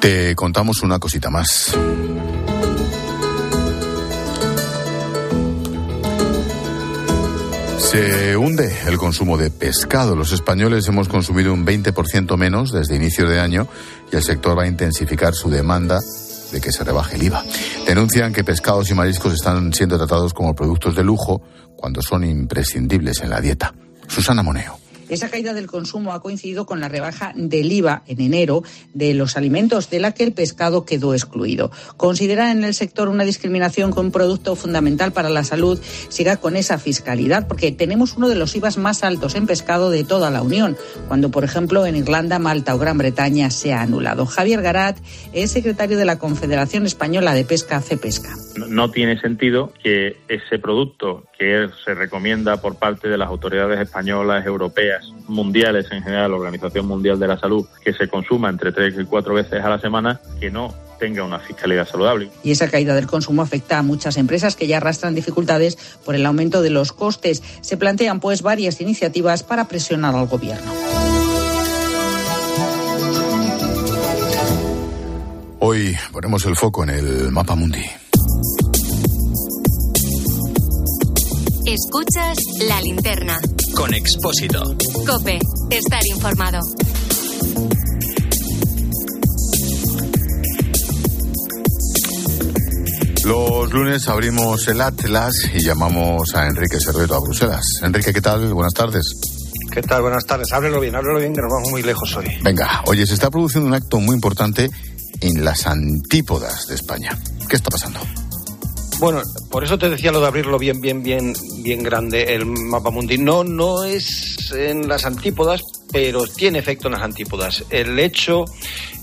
Te 0.00 0.34
contamos 0.34 0.82
una 0.82 0.98
cosita 0.98 1.28
más. 1.28 1.76
Se 7.76 8.34
hunde 8.34 8.74
el 8.86 8.96
consumo 8.96 9.36
de 9.36 9.50
pescado. 9.50 10.16
Los 10.16 10.32
españoles 10.32 10.88
hemos 10.88 11.08
consumido 11.08 11.52
un 11.52 11.66
20% 11.66 12.38
menos 12.38 12.72
desde 12.72 12.96
inicio 12.96 13.28
de 13.28 13.40
año 13.40 13.68
y 14.10 14.16
el 14.16 14.22
sector 14.22 14.58
va 14.58 14.62
a 14.62 14.68
intensificar 14.68 15.34
su 15.34 15.50
demanda 15.50 16.00
de 16.50 16.60
que 16.62 16.72
se 16.72 16.82
rebaje 16.82 17.16
el 17.16 17.24
IVA. 17.24 17.44
Denuncian 17.86 18.32
que 18.32 18.42
pescados 18.42 18.88
y 18.90 18.94
mariscos 18.94 19.34
están 19.34 19.74
siendo 19.74 19.98
tratados 19.98 20.32
como 20.32 20.54
productos 20.54 20.96
de 20.96 21.04
lujo 21.04 21.42
cuando 21.82 22.00
son 22.00 22.22
imprescindibles 22.22 23.20
en 23.22 23.30
la 23.30 23.40
dieta. 23.40 23.74
Susana 24.06 24.44
Moneo. 24.44 24.78
Esa 25.08 25.28
caída 25.28 25.52
del 25.52 25.66
consumo 25.66 26.14
ha 26.14 26.22
coincidido 26.22 26.64
con 26.64 26.80
la 26.80 26.88
rebaja 26.88 27.32
del 27.34 27.70
IVA 27.70 28.02
en 28.06 28.18
enero 28.18 28.62
de 28.94 29.12
los 29.12 29.36
alimentos, 29.36 29.90
de 29.90 30.00
la 30.00 30.12
que 30.12 30.24
el 30.24 30.32
pescado 30.32 30.86
quedó 30.86 31.12
excluido. 31.12 31.70
Consideran 31.98 32.56
en 32.56 32.64
el 32.64 32.72
sector 32.72 33.08
una 33.08 33.24
discriminación 33.24 33.92
que 33.92 34.00
un 34.00 34.10
producto 34.10 34.56
fundamental 34.56 35.12
para 35.12 35.28
la 35.28 35.44
salud 35.44 35.78
siga 36.08 36.38
con 36.38 36.56
esa 36.56 36.78
fiscalidad, 36.78 37.46
porque 37.46 37.72
tenemos 37.72 38.16
uno 38.16 38.30
de 38.30 38.36
los 38.36 38.56
IVAs 38.56 38.78
más 38.78 39.04
altos 39.04 39.34
en 39.34 39.46
pescado 39.46 39.90
de 39.90 40.02
toda 40.02 40.30
la 40.30 40.40
Unión, 40.40 40.78
cuando, 41.08 41.30
por 41.30 41.44
ejemplo, 41.44 41.84
en 41.84 41.96
Irlanda, 41.96 42.38
Malta 42.38 42.74
o 42.74 42.78
Gran 42.78 42.96
Bretaña 42.96 43.50
se 43.50 43.74
ha 43.74 43.82
anulado. 43.82 44.24
Javier 44.24 44.62
Garat 44.62 44.96
es 45.34 45.50
secretario 45.50 45.98
de 45.98 46.06
la 46.06 46.18
Confederación 46.18 46.86
Española 46.86 47.34
de 47.34 47.44
Pesca, 47.44 47.82
CEPESCA. 47.82 48.34
No 48.56 48.90
tiene 48.90 49.20
sentido 49.20 49.74
que 49.82 50.16
ese 50.28 50.58
producto 50.58 51.24
que 51.42 51.68
se 51.84 51.94
recomienda 51.94 52.56
por 52.58 52.76
parte 52.76 53.08
de 53.08 53.18
las 53.18 53.28
autoridades 53.28 53.80
españolas, 53.80 54.46
europeas, 54.46 55.12
mundiales 55.26 55.86
en 55.90 56.02
general, 56.02 56.30
la 56.30 56.36
Organización 56.36 56.86
Mundial 56.86 57.18
de 57.18 57.26
la 57.26 57.36
Salud, 57.36 57.66
que 57.84 57.92
se 57.92 58.06
consuma 58.06 58.48
entre 58.48 58.70
tres 58.70 58.94
y 58.96 59.04
cuatro 59.04 59.34
veces 59.34 59.64
a 59.64 59.68
la 59.68 59.80
semana, 59.80 60.20
que 60.38 60.52
no 60.52 60.72
tenga 61.00 61.24
una 61.24 61.40
fiscalidad 61.40 61.88
saludable. 61.88 62.30
Y 62.44 62.52
esa 62.52 62.70
caída 62.70 62.94
del 62.94 63.08
consumo 63.08 63.42
afecta 63.42 63.78
a 63.78 63.82
muchas 63.82 64.18
empresas 64.18 64.54
que 64.54 64.68
ya 64.68 64.76
arrastran 64.76 65.16
dificultades 65.16 65.76
por 66.04 66.14
el 66.14 66.24
aumento 66.26 66.62
de 66.62 66.70
los 66.70 66.92
costes. 66.92 67.42
Se 67.60 67.76
plantean 67.76 68.20
pues 68.20 68.42
varias 68.42 68.80
iniciativas 68.80 69.42
para 69.42 69.66
presionar 69.66 70.14
al 70.14 70.28
gobierno. 70.28 70.72
Hoy 75.58 75.96
ponemos 76.12 76.44
el 76.46 76.54
foco 76.54 76.84
en 76.84 76.90
el 76.90 77.32
mapa 77.32 77.56
mundi. 77.56 77.84
Escuchas 81.66 82.38
la 82.66 82.80
linterna. 82.80 83.38
Con 83.76 83.94
Expósito. 83.94 84.62
Cope, 85.06 85.38
estar 85.70 86.00
informado. 86.06 86.58
Los 93.24 93.72
lunes 93.72 94.08
abrimos 94.08 94.66
el 94.66 94.80
Atlas 94.80 95.34
y 95.54 95.60
llamamos 95.60 96.34
a 96.34 96.48
Enrique 96.48 96.78
Cervero 96.80 97.14
a 97.14 97.20
Bruselas. 97.20 97.64
Enrique, 97.82 98.12
¿qué 98.12 98.20
tal? 98.20 98.52
Buenas 98.52 98.74
tardes. 98.74 99.14
¿Qué 99.70 99.82
tal? 99.82 100.02
Buenas 100.02 100.26
tardes. 100.26 100.52
Háblelo 100.52 100.80
bien, 100.80 100.96
háblelo 100.96 101.20
bien, 101.20 101.32
que 101.32 101.40
nos 101.40 101.50
vamos 101.50 101.70
muy 101.70 101.82
lejos 101.82 102.16
hoy. 102.16 102.26
Venga, 102.42 102.82
oye, 102.86 103.06
se 103.06 103.14
está 103.14 103.30
produciendo 103.30 103.68
un 103.68 103.74
acto 103.74 104.00
muy 104.00 104.16
importante 104.16 104.68
en 105.20 105.44
las 105.44 105.66
antípodas 105.68 106.66
de 106.66 106.74
España. 106.74 107.16
¿Qué 107.48 107.54
está 107.54 107.70
pasando? 107.70 108.00
Bueno, 109.02 109.20
por 109.50 109.64
eso 109.64 109.76
te 109.80 109.90
decía 109.90 110.12
lo 110.12 110.20
de 110.20 110.28
abrirlo 110.28 110.60
bien, 110.60 110.80
bien, 110.80 111.02
bien, 111.02 111.34
bien 111.64 111.82
grande 111.82 112.34
el 112.34 112.46
mapa 112.46 112.90
mundi. 112.90 113.18
No, 113.18 113.42
no 113.42 113.82
es 113.82 114.52
en 114.52 114.86
las 114.86 115.04
antípodas, 115.04 115.64
pero 115.90 116.24
tiene 116.28 116.60
efecto 116.60 116.86
en 116.86 116.92
las 116.92 117.02
antípodas. 117.02 117.64
El 117.68 117.98
hecho 117.98 118.44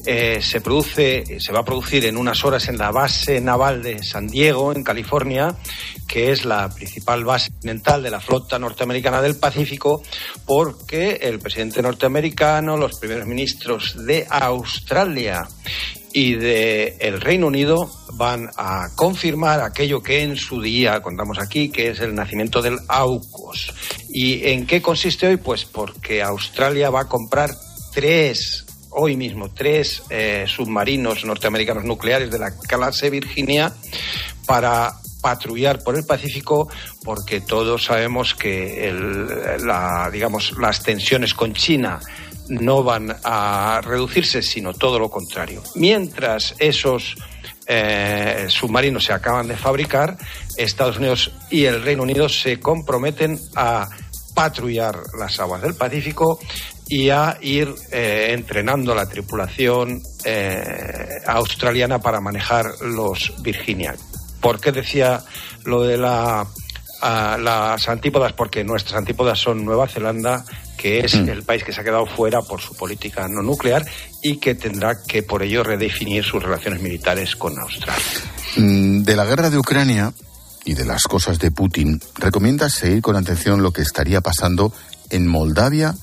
eh, 0.05 0.39
se 0.41 0.61
produce, 0.61 1.41
se 1.41 1.51
va 1.51 1.59
a 1.59 1.65
producir 1.65 2.05
en 2.05 2.15
unas 2.15 2.45
horas 2.45 2.69
en 2.69 2.77
la 2.77 2.91
base 2.91 3.41
naval 3.41 3.83
de 3.83 4.01
San 4.01 4.27
Diego, 4.27 4.71
en 4.71 4.85
California, 4.85 5.53
que 6.07 6.31
es 6.31 6.45
la 6.45 6.73
principal 6.73 7.25
base 7.25 7.51
continental 7.51 8.01
de 8.01 8.11
la 8.11 8.21
flota 8.21 8.57
norteamericana 8.57 9.21
del 9.21 9.35
Pacífico, 9.35 10.01
porque 10.45 11.19
el 11.23 11.39
presidente 11.39 11.81
norteamericano, 11.81 12.77
los 12.77 12.97
primeros 12.97 13.27
ministros 13.27 14.05
de 14.05 14.25
Australia 14.29 15.45
y 16.13 16.35
de 16.35 16.97
el 16.99 17.21
Reino 17.21 17.47
Unido 17.47 17.91
van 18.13 18.49
a 18.57 18.89
confirmar 18.95 19.61
aquello 19.61 20.01
que 20.01 20.21
en 20.21 20.35
su 20.35 20.61
día 20.61 21.01
contamos 21.01 21.39
aquí, 21.39 21.69
que 21.69 21.89
es 21.89 21.99
el 21.99 22.15
nacimiento 22.15 22.61
del 22.61 22.79
AUKUS. 22.87 23.73
¿Y 24.09 24.47
en 24.49 24.65
qué 24.65 24.81
consiste 24.81 25.27
hoy? 25.27 25.37
Pues 25.37 25.65
porque 25.65 26.21
Australia 26.21 26.89
va 26.89 27.01
a 27.01 27.07
comprar 27.07 27.51
tres, 27.93 28.65
hoy 28.89 29.15
mismo, 29.15 29.49
tres 29.49 30.03
eh, 30.09 30.45
submarinos 30.47 31.23
norteamericanos 31.25 31.83
nucleares 31.83 32.31
de 32.31 32.39
la 32.39 32.57
clase 32.57 33.09
Virginia 33.09 33.73
para 34.45 34.93
patrullar 35.21 35.83
por 35.83 35.95
el 35.95 36.05
Pacífico 36.05 36.69
porque 37.03 37.41
todos 37.41 37.83
sabemos 37.85 38.33
que 38.35 38.91
la, 39.59 40.09
digamos, 40.11 40.57
las 40.57 40.81
tensiones 40.81 41.33
con 41.33 41.53
China 41.53 41.99
no 42.49 42.83
van 42.83 43.15
a 43.23 43.81
reducirse, 43.83 44.41
sino 44.41 44.73
todo 44.73 44.99
lo 44.99 45.09
contrario. 45.09 45.63
Mientras 45.75 46.55
esos 46.59 47.15
eh, 47.67 48.47
submarinos 48.49 49.05
se 49.05 49.13
acaban 49.13 49.47
de 49.47 49.55
fabricar, 49.55 50.17
Estados 50.57 50.97
Unidos 50.97 51.31
y 51.49 51.65
el 51.65 51.83
Reino 51.83 52.03
Unido 52.03 52.27
se 52.27 52.59
comprometen 52.59 53.39
a 53.55 53.87
patrullar 54.33 54.97
las 55.19 55.39
aguas 55.39 55.61
del 55.61 55.75
Pacífico 55.75 56.39
y 56.87 57.09
a 57.09 57.37
ir 57.41 57.73
eh, 57.91 58.31
entrenando 58.31 58.95
la 58.95 59.07
tripulación 59.07 60.01
eh, 60.25 61.21
australiana 61.27 61.99
para 61.99 62.19
manejar 62.19 62.65
los 62.81 63.33
Virginia. 63.43 63.95
¿Por 64.41 64.59
qué 64.59 64.71
decía 64.71 65.21
lo 65.65 65.83
de 65.83 65.97
la, 65.97 66.47
a 67.01 67.37
las 67.37 67.87
antípodas? 67.87 68.33
Porque 68.33 68.63
nuestras 68.63 68.97
antípodas 68.97 69.37
son 69.37 69.63
Nueva 69.63 69.87
Zelanda, 69.87 70.43
que 70.79 70.99
es 70.99 71.13
el 71.13 71.43
país 71.43 71.65
que 71.65 71.73
se 71.73 71.81
ha 71.81 71.83
quedado 71.83 72.05
fuera 72.05 72.41
por 72.41 72.61
su 72.61 72.73
política 72.73 73.27
no 73.27 73.41
nuclear 73.41 73.85
y 74.21 74.37
que 74.37 74.55
tendrá 74.55 75.03
que 75.05 75.23
por 75.23 75.43
ello 75.43 75.61
redefinir 75.61 76.23
sus 76.23 76.41
relaciones 76.41 76.81
militares 76.81 77.35
con 77.35 77.59
Australia. 77.59 78.01
Mm, 78.55 79.03
De 79.03 79.15
la 79.17 79.25
guerra 79.25 79.49
de 79.49 79.57
Ucrania 79.57 80.13
y 80.63 80.75
de 80.75 80.85
las 80.85 81.03
cosas 81.03 81.37
de 81.37 81.51
Putin, 81.51 81.99
¿recomiendas 82.15 82.73
seguir 82.73 83.01
con 83.01 83.17
atención 83.17 83.61
lo 83.61 83.73
que 83.73 83.81
estaría 83.81 84.21
pasando 84.21 84.71
en 85.09 85.27
Moldavia 85.27 85.95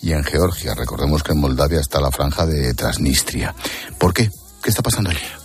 y 0.00 0.12
en 0.12 0.24
Georgia? 0.24 0.72
Recordemos 0.74 1.22
que 1.22 1.32
en 1.32 1.40
Moldavia 1.40 1.80
está 1.80 2.00
la 2.00 2.10
franja 2.10 2.46
de 2.46 2.72
Transnistria. 2.72 3.54
¿Por 3.98 4.14
qué? 4.14 4.30
¿Qué 4.62 4.70
está 4.70 4.80
pasando 4.80 5.10
allí? 5.10 5.41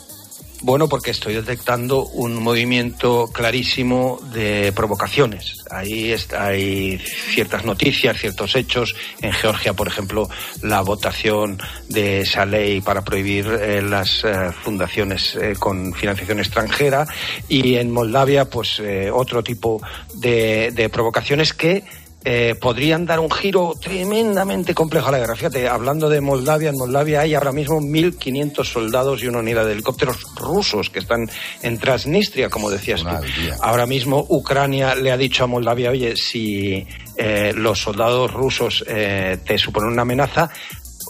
Bueno, 0.62 0.90
porque 0.90 1.12
estoy 1.12 1.36
detectando 1.36 2.06
un 2.06 2.42
movimiento 2.42 3.30
clarísimo 3.32 4.20
de 4.34 4.72
provocaciones. 4.76 5.54
Ahí 5.70 6.16
hay 6.36 6.98
ciertas 6.98 7.64
noticias, 7.64 8.18
ciertos 8.18 8.56
hechos. 8.56 8.96
En 9.22 9.32
Georgia, 9.34 9.74
por 9.74 9.88
ejemplo, 9.88 10.28
la 10.64 10.82
votación 10.82 11.60
de 11.90 12.22
esa 12.22 12.46
ley 12.46 12.82
para 12.82 13.04
prohibir 13.04 13.46
eh, 13.46 13.84
las 13.84 14.24
eh, 14.24 14.52
fundaciones 14.64 15.36
eh, 15.36 15.54
con 15.60 15.94
financiación 15.94 16.40
extranjera. 16.40 17.06
Y 17.48 17.76
en 17.76 17.92
Moldavia, 17.92 18.46
pues 18.46 18.82
otro 19.14 19.44
tipo 19.44 19.80
de 20.16 20.90
provocaciones 20.92 21.54
que 21.54 21.84
eh, 22.30 22.56
podrían 22.56 23.06
dar 23.06 23.22
un 23.22 23.32
giro 23.32 23.74
tremendamente 23.82 24.74
complejo 24.74 25.08
a 25.08 25.12
la 25.14 25.20
guerra. 25.20 25.38
Fíjate, 25.38 25.70
hablando 25.70 26.10
de 26.10 26.20
Moldavia, 26.20 26.72
en 26.72 26.76
Moldavia 26.76 27.22
hay 27.22 27.34
ahora 27.34 27.54
mismo 27.54 27.80
1.500 27.80 28.66
soldados 28.66 29.24
y 29.24 29.28
una 29.28 29.40
unidad 29.40 29.66
de 29.66 29.72
helicópteros 29.72 30.18
rusos 30.36 30.90
que 30.90 31.00
están 31.00 31.30
en 31.62 31.80
Transnistria, 31.80 32.50
como 32.50 32.70
decías 32.70 33.02
tú. 33.02 33.16
Ahora 33.62 33.86
mismo 33.86 34.26
Ucrania 34.28 34.94
le 34.94 35.14
ha 35.14 35.18
dicho 35.18 35.46
a 35.46 35.48
Moldavia, 35.48 35.90
oye, 35.90 36.18
si 36.18 36.86
eh, 37.16 37.54
los 37.56 37.80
soldados 37.80 38.34
rusos 38.34 38.84
eh, 38.90 39.38
te 39.46 39.58
suponen 39.58 39.94
una 39.94 40.02
amenaza, 40.02 40.50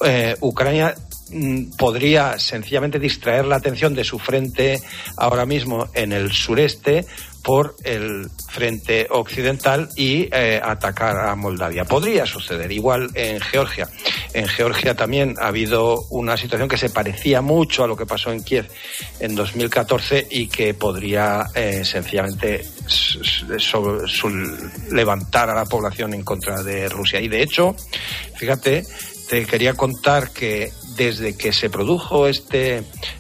eh, 0.05 0.35
Ucrania 0.41 0.93
podría 1.77 2.39
sencillamente 2.39 2.99
distraer 2.99 3.45
la 3.45 3.57
atención 3.57 3.93
de 3.93 4.03
su 4.03 4.19
frente 4.19 4.81
ahora 5.17 5.45
mismo 5.45 5.87
en 5.93 6.11
el 6.11 6.31
sureste 6.31 7.05
por 7.47 7.77
el 7.85 8.29
frente 8.49 9.07
occidental 9.09 9.87
y 9.95 10.27
eh, 10.33 10.59
atacar 10.61 11.17
a 11.29 11.33
Moldavia. 11.35 11.85
Podría 11.85 12.25
suceder 12.25 12.69
igual 12.73 13.09
en 13.13 13.39
Georgia. 13.39 13.87
En 14.33 14.49
Georgia 14.49 14.95
también 14.95 15.35
ha 15.39 15.47
habido 15.47 16.01
una 16.09 16.35
situación 16.35 16.67
que 16.67 16.77
se 16.77 16.89
parecía 16.89 17.41
mucho 17.41 17.85
a 17.85 17.87
lo 17.87 17.95
que 17.95 18.05
pasó 18.05 18.33
en 18.33 18.43
Kiev 18.43 18.67
en 19.21 19.33
2014 19.33 20.27
y 20.29 20.47
que 20.47 20.73
podría 20.73 21.45
eh, 21.55 21.85
sencillamente 21.85 22.65
levantar 24.91 25.49
a 25.49 25.55
la 25.55 25.65
población 25.65 26.13
en 26.15 26.23
contra 26.23 26.61
de 26.61 26.89
Rusia. 26.89 27.21
Y 27.21 27.29
de 27.29 27.43
hecho, 27.43 27.77
fíjate, 28.35 28.83
te 29.29 29.45
quería 29.45 29.73
contar 29.73 30.31
que 30.31 30.71
desde 30.95 31.37
que 31.37 31.51
se 31.53 31.69
produjo 31.69 32.27
este, 32.27 32.77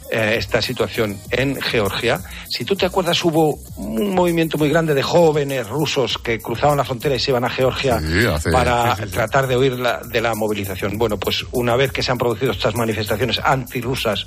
eh, 0.09 0.35
esta 0.39 0.61
situación 0.63 1.19
en 1.29 1.61
Georgia, 1.61 2.19
si 2.49 2.65
tú 2.65 2.75
te 2.75 2.87
acuerdas, 2.87 3.23
hubo 3.23 3.59
un 3.75 4.15
movimiento 4.15 4.57
muy 4.57 4.69
grande 4.69 4.95
de 4.95 5.03
jóvenes 5.03 5.67
rusos 5.67 6.17
que 6.17 6.39
cruzaban 6.39 6.77
la 6.77 6.83
frontera 6.85 7.15
y 7.15 7.19
se 7.19 7.29
iban 7.31 7.43
a 7.45 7.49
Georgia 7.49 7.99
Sí, 7.99 8.25
hace- 8.25 8.51
para 8.51 8.95
sí, 8.95 9.01
sí, 9.03 9.07
sí. 9.09 9.13
tratar 9.13 9.45
de 9.47 9.57
huir 9.57 9.73
la- 9.73 10.01
de 10.11 10.21
la 10.21 10.33
movilización. 10.33 10.97
Bueno, 10.97 11.17
pues 11.19 11.45
una 11.51 11.75
vez 11.75 11.91
que 11.91 12.01
se 12.01 12.11
han 12.11 12.17
producido 12.17 12.51
estas 12.51 12.73
manifestaciones 12.75 13.39
antirrusas 13.43 14.25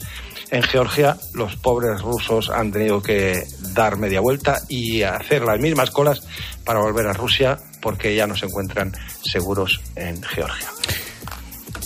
en 0.51 0.63
Georgia, 0.63 1.17
los 1.35 1.57
pobres 1.57 2.01
rusos 2.03 2.51
han 2.51 2.71
tenido 2.71 3.03
que 3.03 3.43
dar 3.73 3.97
media 3.97 4.21
vuelta 4.21 4.61
y 4.69 5.03
hacer 5.03 5.43
las 5.43 5.59
mismas 5.59 5.91
colas 5.91 6.23
para 6.65 6.79
volver 6.81 7.07
a 7.09 7.15
Rusia 7.15 7.57
porque 7.81 8.15
ya 8.15 8.27
no 8.29 8.37
se 8.37 8.47
encuentran 8.47 8.93
seguros 9.25 9.81
en 9.97 10.23
Georgia. 10.23 10.69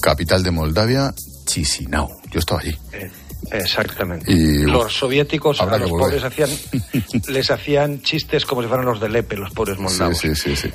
Capital 0.05 0.43
de 0.43 0.51
Moldavia, 0.51 1.15
Chisinau. 1.47 2.07
Yo 2.31 2.39
estaba 2.39 2.61
allí. 2.61 2.77
Eh, 2.93 3.11
exactamente. 3.53 4.31
Y, 4.31 4.65
los 4.65 4.93
soviéticos 4.93 5.63
a 5.63 5.79
los 5.79 5.89
pobres 5.89 6.23
hacían, 6.23 6.51
les 7.29 7.51
hacían 7.51 8.03
chistes 8.03 8.45
como 8.45 8.61
si 8.61 8.69
fueran 8.69 8.85
los 8.85 9.01
de 9.01 9.09
Lepe, 9.09 9.35
los 9.35 9.51
pobres 9.53 9.79
moldavos. 9.79 10.19
Sí, 10.19 10.37
sí, 10.37 10.55
sí, 10.55 10.69
sí. 10.69 10.75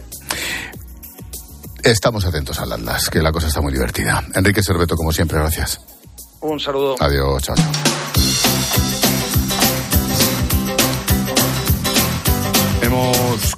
Estamos 1.83 2.25
atentos 2.25 2.59
al 2.59 2.73
Atlas, 2.73 3.07
que 3.11 3.21
la 3.21 3.31
cosa 3.31 3.49
está 3.49 3.61
muy 3.61 3.71
divertida. 3.71 4.25
Enrique 4.33 4.63
Serveto, 4.63 4.95
como 4.95 5.11
siempre, 5.11 5.37
gracias. 5.37 5.79
Un 6.41 6.59
saludo. 6.59 6.95
Adiós, 6.99 7.43
chao, 7.43 7.55
chao. 7.55 7.88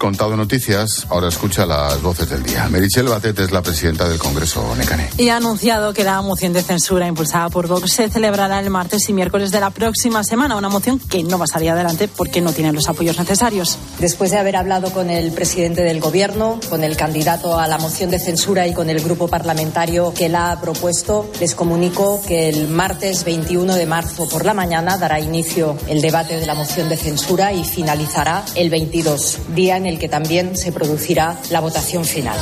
Contado 0.01 0.35
noticias, 0.35 1.05
ahora 1.09 1.27
escucha 1.27 1.63
las 1.67 2.01
voces 2.01 2.27
del 2.27 2.41
día. 2.41 2.67
Merichel 2.69 3.07
Batet 3.07 3.37
es 3.39 3.51
la 3.51 3.61
presidenta 3.61 4.09
del 4.09 4.17
Congreso 4.17 4.75
Necane. 4.75 5.07
Y 5.19 5.29
ha 5.29 5.35
anunciado 5.35 5.93
que 5.93 6.03
la 6.03 6.19
moción 6.23 6.53
de 6.53 6.63
censura 6.63 7.05
impulsada 7.05 7.49
por 7.49 7.67
Vox 7.67 7.93
se 7.93 8.09
celebrará 8.09 8.59
el 8.59 8.71
martes 8.71 9.07
y 9.09 9.13
miércoles 9.13 9.51
de 9.51 9.59
la 9.59 9.69
próxima 9.69 10.23
semana. 10.23 10.55
Una 10.55 10.69
moción 10.69 10.97
que 10.97 11.23
no 11.23 11.37
va 11.37 11.43
a 11.43 11.47
salir 11.47 11.69
adelante 11.69 12.07
porque 12.07 12.41
no 12.41 12.51
tiene 12.51 12.73
los 12.73 12.89
apoyos 12.89 13.19
necesarios. 13.19 13.77
Después 13.99 14.31
de 14.31 14.39
haber 14.39 14.55
hablado 14.55 14.91
con 14.91 15.11
el 15.11 15.33
presidente 15.33 15.83
del 15.83 15.99
Gobierno, 15.99 16.59
con 16.67 16.83
el 16.83 16.97
candidato 16.97 17.59
a 17.59 17.67
la 17.67 17.77
moción 17.77 18.09
de 18.09 18.17
censura 18.17 18.65
y 18.65 18.73
con 18.73 18.89
el 18.89 19.01
grupo 19.01 19.27
parlamentario 19.27 20.15
que 20.15 20.29
la 20.29 20.51
ha 20.51 20.61
propuesto, 20.61 21.29
les 21.39 21.53
comunico 21.53 22.23
que 22.27 22.49
el 22.49 22.69
martes 22.69 23.23
21 23.23 23.75
de 23.75 23.85
marzo 23.85 24.27
por 24.27 24.45
la 24.45 24.55
mañana 24.55 24.97
dará 24.97 25.19
inicio 25.19 25.77
el 25.87 26.01
debate 26.01 26.39
de 26.39 26.47
la 26.47 26.55
moción 26.55 26.89
de 26.89 26.97
censura 26.97 27.53
y 27.53 27.63
finalizará 27.63 28.43
el 28.55 28.71
22, 28.71 29.37
día 29.53 29.77
en 29.77 29.90
el 29.90 29.90
que 29.97 30.09
también 30.09 30.55
se 30.55 30.71
producirá 30.71 31.37
la 31.49 31.59
votación 31.59 32.05
final. 32.05 32.37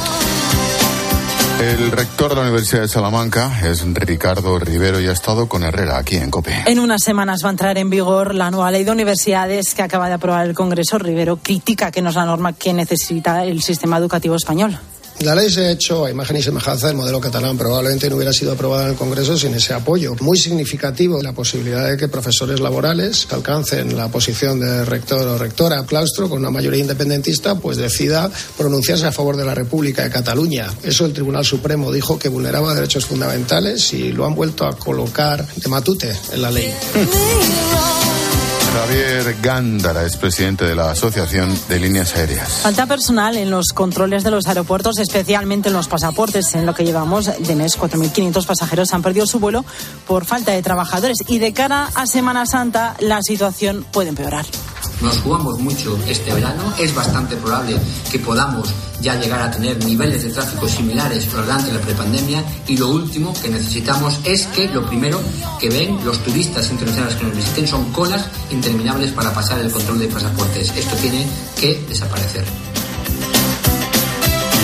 El 1.59 1.91
rector 1.91 2.29
de 2.29 2.35
la 2.35 2.41
Universidad 2.43 2.83
de 2.83 2.87
Salamanca 2.87 3.51
es 3.65 3.83
Ricardo 3.93 4.57
Rivero 4.59 5.01
y 5.01 5.07
ha 5.07 5.11
estado 5.11 5.49
con 5.49 5.63
Herrera 5.63 5.97
aquí 5.97 6.15
en 6.15 6.31
COPE. 6.31 6.63
En 6.67 6.79
unas 6.79 7.03
semanas 7.03 7.43
va 7.43 7.49
a 7.49 7.51
entrar 7.51 7.77
en 7.77 7.89
vigor 7.89 8.33
la 8.33 8.49
nueva 8.49 8.71
ley 8.71 8.85
de 8.85 8.91
universidades 8.91 9.73
que 9.73 9.81
acaba 9.81 10.07
de 10.07 10.13
aprobar 10.13 10.45
el 10.47 10.53
Congreso. 10.53 10.97
Rivero 10.97 11.35
critica 11.35 11.91
que 11.91 12.01
no 12.01 12.11
es 12.11 12.15
la 12.15 12.23
norma 12.23 12.53
que 12.53 12.71
necesita 12.71 13.43
el 13.43 13.61
sistema 13.61 13.97
educativo 13.97 14.37
español. 14.37 14.79
La 15.21 15.35
ley 15.35 15.49
se 15.49 15.65
ha 15.65 15.71
hecho 15.71 16.05
a 16.05 16.11
imagen 16.11 16.37
y 16.37 16.41
semejanza 16.41 16.87
del 16.87 16.95
modelo 16.95 17.19
catalán. 17.19 17.57
Probablemente 17.57 18.09
no 18.09 18.15
hubiera 18.15 18.31
sido 18.31 18.53
aprobada 18.53 18.85
en 18.85 18.91
el 18.91 18.95
Congreso 18.95 19.37
sin 19.37 19.53
ese 19.53 19.73
apoyo. 19.73 20.15
Muy 20.21 20.37
significativo 20.37 21.21
la 21.21 21.33
posibilidad 21.33 21.89
de 21.89 21.97
que 21.97 22.07
profesores 22.07 22.61
laborales 22.61 23.27
alcancen 23.31 23.97
la 23.97 24.07
posición 24.07 24.61
de 24.61 24.85
rector 24.85 25.27
o 25.27 25.37
rectora 25.37 25.85
claustro 25.85 26.29
con 26.29 26.39
una 26.39 26.51
mayoría 26.51 26.79
independentista, 26.79 27.55
pues 27.55 27.75
decida 27.75 28.31
pronunciarse 28.57 29.07
a 29.07 29.11
favor 29.11 29.35
de 29.35 29.43
la 29.43 29.53
República 29.53 30.03
de 30.03 30.09
Cataluña. 30.09 30.73
Eso 30.83 31.05
el 31.05 31.11
Tribunal 31.11 31.43
Supremo 31.43 31.91
dijo 31.91 32.17
que 32.17 32.29
vulneraba 32.29 32.73
derechos 32.73 33.05
fundamentales 33.05 33.93
y 33.93 34.13
lo 34.13 34.25
han 34.25 34.35
vuelto 34.35 34.65
a 34.65 34.77
colocar 34.77 35.45
de 35.53 35.67
matute 35.67 36.17
en 36.31 36.41
la 36.41 36.49
ley. 36.49 36.73
Javier 38.73 39.35
Gándara 39.41 40.05
es 40.05 40.15
presidente 40.15 40.65
de 40.65 40.75
la 40.75 40.91
Asociación 40.91 41.57
de 41.67 41.79
Líneas 41.79 42.15
Aéreas. 42.15 42.61
Falta 42.61 42.85
personal 42.85 43.35
en 43.35 43.49
los 43.49 43.73
controles 43.73 44.23
de 44.23 44.31
los 44.31 44.47
aeropuertos, 44.47 44.99
especialmente 44.99 45.69
en 45.69 45.73
los 45.73 45.87
pasaportes. 45.87 46.53
En 46.55 46.65
lo 46.65 46.73
que 46.73 46.85
llevamos 46.85 47.25
de 47.25 47.55
mes, 47.55 47.77
4.500 47.77 48.45
pasajeros 48.45 48.93
han 48.93 49.01
perdido 49.01 49.25
su 49.25 49.39
vuelo 49.39 49.65
por 50.07 50.25
falta 50.25 50.51
de 50.51 50.61
trabajadores. 50.61 51.17
Y 51.27 51.39
de 51.39 51.51
cara 51.53 51.89
a 51.95 52.05
Semana 52.05 52.45
Santa, 52.45 52.95
la 52.99 53.21
situación 53.23 53.85
puede 53.91 54.09
empeorar. 54.09 54.45
Nos 55.01 55.17
jugamos 55.19 55.59
mucho 55.59 55.97
este 56.07 56.33
verano. 56.33 56.73
Es 56.77 56.93
bastante 56.93 57.35
probable 57.37 57.77
que 58.11 58.19
podamos 58.19 58.69
ya 59.01 59.15
llegar 59.15 59.41
a 59.41 59.51
tener 59.51 59.83
niveles 59.85 60.23
de 60.23 60.29
tráfico 60.29 60.67
similares 60.67 61.27
de 61.31 61.73
la 61.73 61.79
prepandemia. 61.79 62.43
Y 62.67 62.77
lo 62.77 62.89
último 62.89 63.33
que 63.41 63.49
necesitamos 63.49 64.19
es 64.25 64.47
que 64.47 64.67
lo 64.67 64.85
primero 64.85 65.21
que 65.59 65.69
ven 65.69 66.03
los 66.03 66.19
turistas 66.23 66.69
internacionales 66.69 67.15
que 67.15 67.25
nos 67.25 67.35
visiten 67.35 67.67
son 67.67 67.91
colas 67.91 68.25
interminables 68.51 69.11
para 69.11 69.33
pasar 69.33 69.59
el 69.59 69.71
control 69.71 69.99
de 69.99 70.07
pasaportes. 70.07 70.73
Esto 70.75 70.95
tiene 70.97 71.25
que 71.59 71.83
desaparecer. 71.87 72.43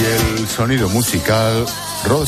Y 0.02 0.40
el 0.40 0.48
sonido 0.48 0.90
musical, 0.90 1.66
Rod. 2.06 2.28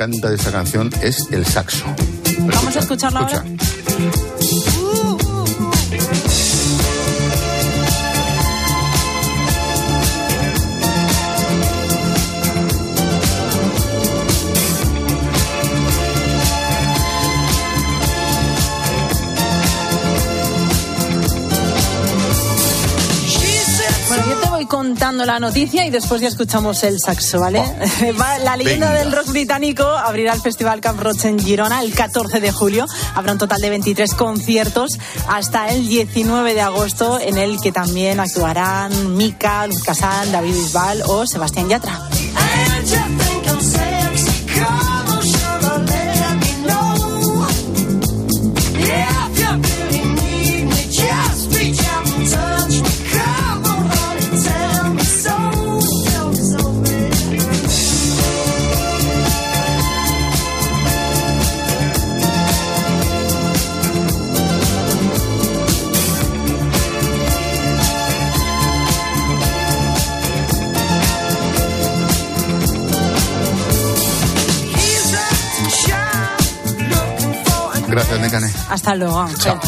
Encanta 0.00 0.30
de 0.30 0.36
esta 0.36 0.50
canción 0.50 0.90
es 1.02 1.30
el 1.30 1.44
saxo. 1.44 1.84
Vamos 2.38 2.74
a 2.74 2.78
escucharla 2.78 3.20
ahora. 3.20 3.44
Voy 24.60 24.66
contando 24.66 25.24
la 25.24 25.40
noticia 25.40 25.86
y 25.86 25.90
después 25.90 26.20
ya 26.20 26.28
escuchamos 26.28 26.82
el 26.82 26.98
saxo, 27.00 27.40
¿vale? 27.40 27.60
Va- 28.20 28.38
la 28.40 28.58
leyenda 28.58 28.88
venga. 28.90 28.98
del 29.04 29.10
rock 29.12 29.28
británico 29.28 29.84
abrirá 29.86 30.34
el 30.34 30.40
Festival 30.42 30.82
Camp 30.82 31.00
Roche 31.00 31.28
en 31.28 31.38
Girona 31.38 31.80
el 31.80 31.94
14 31.94 32.40
de 32.40 32.52
julio. 32.52 32.84
Habrá 33.14 33.32
un 33.32 33.38
total 33.38 33.58
de 33.62 33.70
23 33.70 34.12
conciertos 34.12 34.98
hasta 35.28 35.70
el 35.70 35.88
19 35.88 36.52
de 36.52 36.60
agosto, 36.60 37.18
en 37.18 37.38
el 37.38 37.58
que 37.58 37.72
también 37.72 38.20
actuarán 38.20 39.16
Mika, 39.16 39.66
Luz 39.66 39.82
Casal, 39.82 40.30
David 40.30 40.52
Bisbal 40.52 41.04
o 41.06 41.26
Sebastián 41.26 41.70
Yatra. 41.70 41.98
Hasta 78.70 78.94
luego. 78.94 79.28
Chao. 79.38 79.60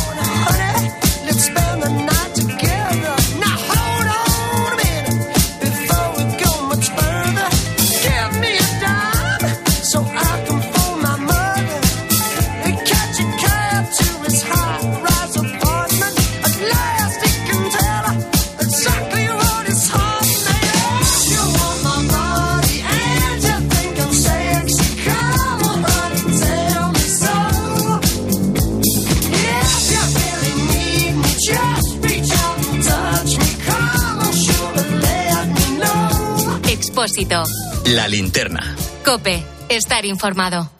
La 37.86 38.08
linterna. 38.08 38.76
Cope. 39.06 39.42
Estar 39.70 40.04
informado. 40.04 40.70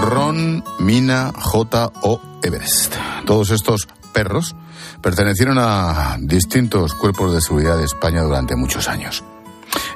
Ron, 0.00 0.64
Mina, 0.80 1.32
J 1.32 1.92
o 2.02 2.20
Everest. 2.42 2.96
Todos 3.24 3.50
estos 3.50 3.86
perros 4.12 4.56
pertenecieron 5.00 5.58
a 5.60 6.16
distintos 6.18 6.94
cuerpos 6.94 7.34
de 7.34 7.40
seguridad 7.40 7.78
de 7.78 7.84
España 7.84 8.22
durante 8.22 8.56
muchos 8.56 8.88
años. 8.88 9.22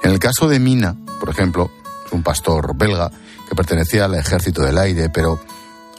En 0.05 0.12
el 0.12 0.21
caso 0.21 0.47
de 0.47 0.61
Mina, 0.61 0.95
por 1.19 1.31
ejemplo, 1.31 1.73
es 2.07 2.12
un 2.12 2.23
pastor 2.23 2.77
belga 2.77 3.11
que 3.49 3.57
pertenecía 3.57 4.05
al 4.05 4.14
ejército 4.14 4.62
del 4.62 4.79
aire, 4.79 5.11
pero 5.11 5.40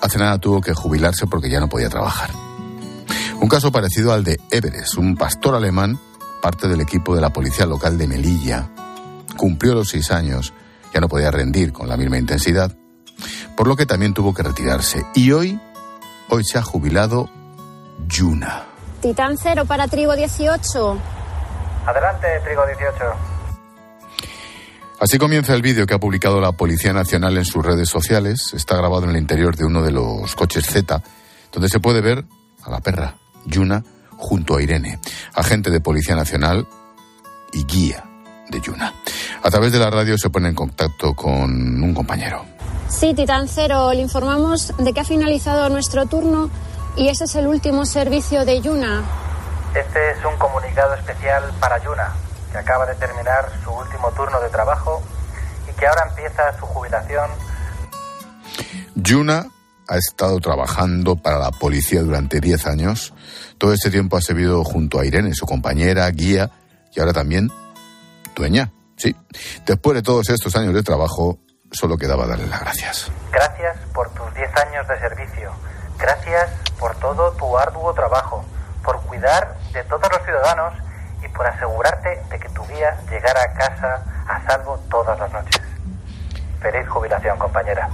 hace 0.01 0.17
nada 0.17 0.37
tuvo 0.37 0.61
que 0.61 0.73
jubilarse 0.73 1.27
porque 1.27 1.49
ya 1.49 1.59
no 1.59 1.69
podía 1.69 1.89
trabajar. 1.89 2.31
Un 3.39 3.47
caso 3.47 3.71
parecido 3.71 4.13
al 4.13 4.23
de 4.23 4.39
Everest, 4.51 4.97
un 4.97 5.15
pastor 5.15 5.55
alemán, 5.55 5.99
parte 6.41 6.67
del 6.67 6.81
equipo 6.81 7.15
de 7.15 7.21
la 7.21 7.31
policía 7.31 7.65
local 7.65 7.97
de 7.97 8.07
Melilla. 8.07 8.69
Cumplió 9.37 9.73
los 9.73 9.89
seis 9.89 10.11
años, 10.11 10.53
ya 10.93 10.99
no 10.99 11.07
podía 11.07 11.31
rendir 11.31 11.71
con 11.71 11.87
la 11.87 11.97
misma 11.97 12.17
intensidad, 12.17 12.71
por 13.55 13.67
lo 13.67 13.75
que 13.75 13.85
también 13.85 14.13
tuvo 14.13 14.33
que 14.33 14.43
retirarse. 14.43 15.05
Y 15.15 15.31
hoy, 15.31 15.59
hoy 16.29 16.43
se 16.43 16.57
ha 16.57 16.61
jubilado 16.61 17.29
Yuna. 18.07 18.65
Titán 19.01 19.37
cero 19.37 19.65
para 19.65 19.87
Trigo 19.87 20.15
18. 20.15 20.99
Adelante, 21.87 22.27
Trigo 22.43 22.65
18. 22.65 23.31
Así 25.01 25.17
comienza 25.17 25.55
el 25.55 25.63
vídeo 25.63 25.87
que 25.87 25.95
ha 25.95 25.99
publicado 25.99 26.39
la 26.39 26.51
Policía 26.51 26.93
Nacional 26.93 27.35
en 27.35 27.43
sus 27.43 27.65
redes 27.65 27.89
sociales. 27.89 28.53
Está 28.53 28.77
grabado 28.77 29.05
en 29.05 29.09
el 29.09 29.17
interior 29.17 29.55
de 29.55 29.65
uno 29.65 29.81
de 29.81 29.89
los 29.89 30.35
coches 30.35 30.67
Z, 30.67 31.01
donde 31.51 31.69
se 31.69 31.79
puede 31.79 32.01
ver 32.01 32.23
a 32.63 32.69
la 32.69 32.81
perra, 32.81 33.15
Yuna, 33.45 33.83
junto 34.17 34.55
a 34.55 34.61
Irene, 34.61 34.99
agente 35.33 35.71
de 35.71 35.81
Policía 35.81 36.15
Nacional 36.15 36.67
y 37.51 37.65
guía 37.65 38.03
de 38.51 38.61
Yuna. 38.61 38.93
A 39.41 39.49
través 39.49 39.71
de 39.71 39.79
la 39.79 39.89
radio 39.89 40.19
se 40.19 40.29
pone 40.29 40.49
en 40.49 40.55
contacto 40.55 41.15
con 41.15 41.49
un 41.83 41.93
compañero. 41.95 42.45
Sí, 42.87 43.15
Titán 43.15 43.47
Cero, 43.47 43.91
le 43.93 44.01
informamos 44.01 44.71
de 44.77 44.93
que 44.93 44.99
ha 44.99 45.03
finalizado 45.03 45.67
nuestro 45.69 46.05
turno 46.05 46.51
y 46.95 47.07
ese 47.07 47.23
es 47.23 47.33
el 47.33 47.47
último 47.47 47.87
servicio 47.87 48.45
de 48.45 48.61
Yuna. 48.61 49.03
Este 49.73 50.11
es 50.11 50.23
un 50.23 50.37
comunicado 50.37 50.93
especial 50.93 51.51
para 51.59 51.83
Yuna, 51.83 52.13
que 52.51 52.57
acaba 52.57 52.85
de 52.85 52.95
terminar 52.95 53.49
su 53.63 53.71
último 53.71 54.11
turno 54.11 54.39
de 54.41 54.49
trabajo 54.49 55.01
y 55.69 55.73
que 55.73 55.87
ahora 55.87 56.07
empieza 56.09 56.57
su 56.59 56.65
jubilación. 56.65 57.29
Yuna 58.95 59.47
ha 59.87 59.97
estado 59.97 60.39
trabajando 60.39 61.15
para 61.15 61.37
la 61.37 61.51
policía 61.51 62.01
durante 62.01 62.39
10 62.39 62.67
años. 62.67 63.13
Todo 63.57 63.73
este 63.73 63.89
tiempo 63.89 64.17
ha 64.17 64.21
servido 64.21 64.63
junto 64.63 64.99
a 64.99 65.05
Irene, 65.05 65.33
su 65.33 65.45
compañera, 65.45 66.09
guía 66.11 66.49
y 66.93 66.99
ahora 66.99 67.13
también 67.13 67.51
dueña. 68.35 68.71
Sí. 68.97 69.15
Después 69.65 69.95
de 69.95 70.01
todos 70.01 70.29
estos 70.29 70.55
años 70.55 70.73
de 70.73 70.83
trabajo, 70.83 71.39
solo 71.71 71.97
quedaba 71.97 72.27
darle 72.27 72.47
las 72.47 72.61
gracias. 72.61 73.11
Gracias 73.31 73.77
por 73.93 74.09
tus 74.13 74.33
10 74.35 74.49
años 74.57 74.87
de 74.87 74.99
servicio. 74.99 75.51
Gracias 75.97 76.49
por 76.79 76.95
todo 76.97 77.31
tu 77.33 77.57
arduo 77.57 77.93
trabajo, 77.93 78.43
por 78.83 79.01
cuidar 79.01 79.57
de 79.73 79.83
todos 79.85 80.09
los 80.11 80.23
ciudadanos 80.23 80.73
y 81.23 81.27
por 81.29 81.45
asegurarte 81.45 82.10
de 82.29 82.39
que 82.39 82.49
tu 82.49 82.62
guía 82.67 82.97
llegara 83.10 83.43
a 83.43 83.53
casa 83.53 84.03
a 84.27 84.45
salvo 84.45 84.77
todas 84.89 85.19
las 85.19 85.31
noches. 85.31 85.62
Feliz 86.62 86.88
jubilación, 86.88 87.38
compañera. 87.38 87.89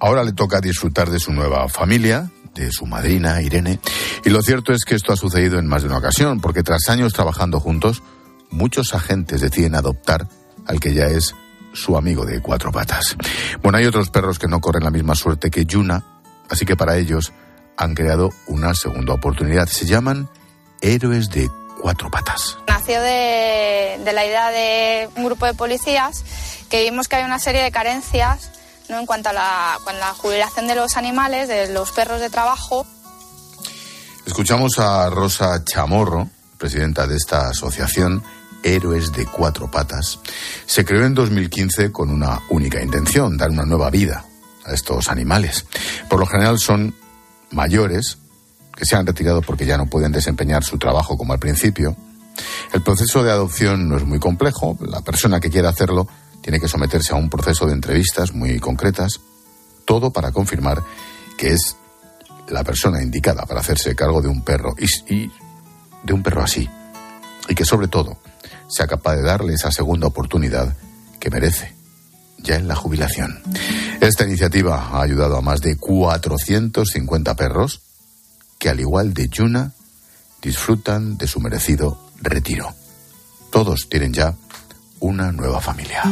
Ahora 0.00 0.22
le 0.22 0.32
toca 0.32 0.60
disfrutar 0.60 1.10
de 1.10 1.18
su 1.18 1.32
nueva 1.32 1.68
familia, 1.68 2.30
de 2.54 2.70
su 2.70 2.86
madrina, 2.86 3.40
Irene. 3.42 3.80
Y 4.24 4.30
lo 4.30 4.42
cierto 4.42 4.72
es 4.72 4.84
que 4.84 4.94
esto 4.94 5.12
ha 5.12 5.16
sucedido 5.16 5.58
en 5.58 5.66
más 5.66 5.82
de 5.82 5.88
una 5.88 5.98
ocasión, 5.98 6.40
porque 6.40 6.62
tras 6.62 6.88
años 6.88 7.12
trabajando 7.12 7.60
juntos, 7.60 8.02
muchos 8.50 8.94
agentes 8.94 9.40
deciden 9.40 9.74
adoptar 9.74 10.26
al 10.66 10.80
que 10.80 10.94
ya 10.94 11.06
es 11.06 11.34
su 11.72 11.96
amigo 11.96 12.24
de 12.24 12.40
cuatro 12.40 12.72
patas. 12.72 13.16
Bueno, 13.62 13.78
hay 13.78 13.86
otros 13.86 14.10
perros 14.10 14.38
que 14.38 14.48
no 14.48 14.60
corren 14.60 14.84
la 14.84 14.90
misma 14.90 15.14
suerte 15.14 15.50
que 15.50 15.64
Yuna, 15.64 16.04
así 16.48 16.64
que 16.64 16.76
para 16.76 16.96
ellos 16.96 17.32
han 17.76 17.94
creado 17.94 18.30
una 18.46 18.74
segunda 18.74 19.14
oportunidad. 19.14 19.66
Se 19.66 19.86
llaman 19.86 20.28
héroes 20.80 21.30
de 21.30 21.50
cuatro 21.80 22.10
patas. 22.10 22.58
Nació 22.66 23.00
de, 23.00 24.00
de 24.04 24.12
la 24.12 24.26
idea 24.26 24.50
de 24.50 25.08
un 25.16 25.24
grupo 25.24 25.46
de 25.46 25.54
policías 25.54 26.24
que 26.68 26.82
vimos 26.82 27.08
que 27.08 27.16
hay 27.16 27.24
una 27.24 27.38
serie 27.38 27.62
de 27.62 27.70
carencias 27.70 28.50
¿no? 28.88 28.98
en 28.98 29.06
cuanto 29.06 29.30
a 29.30 29.32
la, 29.32 29.78
con 29.84 29.98
la 29.98 30.12
jubilación 30.14 30.66
de 30.66 30.74
los 30.74 30.96
animales, 30.96 31.48
de 31.48 31.72
los 31.72 31.92
perros 31.92 32.20
de 32.20 32.30
trabajo. 32.30 32.86
Escuchamos 34.26 34.78
a 34.78 35.08
Rosa 35.08 35.64
Chamorro, 35.64 36.28
presidenta 36.58 37.06
de 37.06 37.16
esta 37.16 37.48
asociación 37.48 38.22
Héroes 38.62 39.12
de 39.12 39.24
Cuatro 39.26 39.70
Patas. 39.70 40.18
Se 40.66 40.84
creó 40.84 41.06
en 41.06 41.14
2015 41.14 41.92
con 41.92 42.10
una 42.10 42.40
única 42.50 42.82
intención, 42.82 43.36
dar 43.36 43.50
una 43.50 43.64
nueva 43.64 43.90
vida 43.90 44.24
a 44.66 44.72
estos 44.72 45.08
animales. 45.08 45.64
Por 46.10 46.20
lo 46.20 46.26
general 46.26 46.58
son 46.58 46.94
mayores 47.50 48.18
que 48.78 48.86
se 48.86 48.94
han 48.94 49.04
retirado 49.04 49.42
porque 49.42 49.66
ya 49.66 49.76
no 49.76 49.86
pueden 49.86 50.12
desempeñar 50.12 50.62
su 50.62 50.78
trabajo 50.78 51.18
como 51.18 51.32
al 51.32 51.40
principio. 51.40 51.96
El 52.72 52.80
proceso 52.80 53.24
de 53.24 53.32
adopción 53.32 53.88
no 53.88 53.96
es 53.96 54.04
muy 54.04 54.20
complejo. 54.20 54.78
La 54.80 55.00
persona 55.00 55.40
que 55.40 55.50
quiera 55.50 55.70
hacerlo 55.70 56.06
tiene 56.40 56.60
que 56.60 56.68
someterse 56.68 57.12
a 57.12 57.16
un 57.16 57.28
proceso 57.28 57.66
de 57.66 57.72
entrevistas 57.72 58.32
muy 58.32 58.60
concretas, 58.60 59.18
todo 59.84 60.12
para 60.12 60.30
confirmar 60.30 60.80
que 61.36 61.54
es 61.54 61.76
la 62.50 62.62
persona 62.62 63.02
indicada 63.02 63.46
para 63.46 63.60
hacerse 63.60 63.96
cargo 63.96 64.22
de 64.22 64.28
un 64.28 64.42
perro 64.42 64.76
y, 64.78 64.86
y 65.12 65.32
de 66.04 66.12
un 66.12 66.22
perro 66.22 66.44
así. 66.44 66.70
Y 67.48 67.56
que 67.56 67.64
sobre 67.64 67.88
todo 67.88 68.18
sea 68.68 68.86
capaz 68.86 69.16
de 69.16 69.22
darle 69.22 69.54
esa 69.54 69.72
segunda 69.72 70.06
oportunidad 70.06 70.76
que 71.18 71.30
merece, 71.30 71.74
ya 72.38 72.54
en 72.54 72.68
la 72.68 72.76
jubilación. 72.76 73.42
Esta 74.00 74.24
iniciativa 74.24 74.90
ha 74.92 75.02
ayudado 75.02 75.36
a 75.36 75.42
más 75.42 75.62
de 75.62 75.76
450 75.76 77.34
perros 77.34 77.87
que, 78.58 78.68
al 78.68 78.80
igual 78.80 79.14
de 79.14 79.28
Yuna, 79.28 79.72
disfrutan 80.42 81.16
de 81.16 81.26
su 81.26 81.40
merecido 81.40 81.98
retiro. 82.20 82.74
Todos 83.50 83.88
tienen 83.88 84.12
ya 84.12 84.34
una 85.00 85.32
nueva 85.32 85.60
familia. 85.60 86.02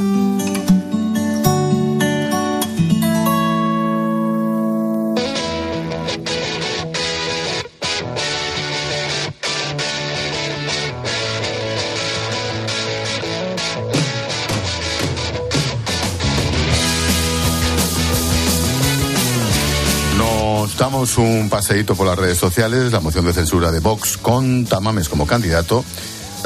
Un 21.16 21.48
paseíto 21.48 21.94
por 21.94 22.06
las 22.06 22.18
redes 22.18 22.36
sociales, 22.36 22.92
la 22.92 23.00
moción 23.00 23.24
de 23.24 23.32
censura 23.32 23.70
de 23.70 23.80
Vox 23.80 24.16
con 24.16 24.64
Tamames 24.64 25.08
como 25.08 25.26
candidato 25.26 25.84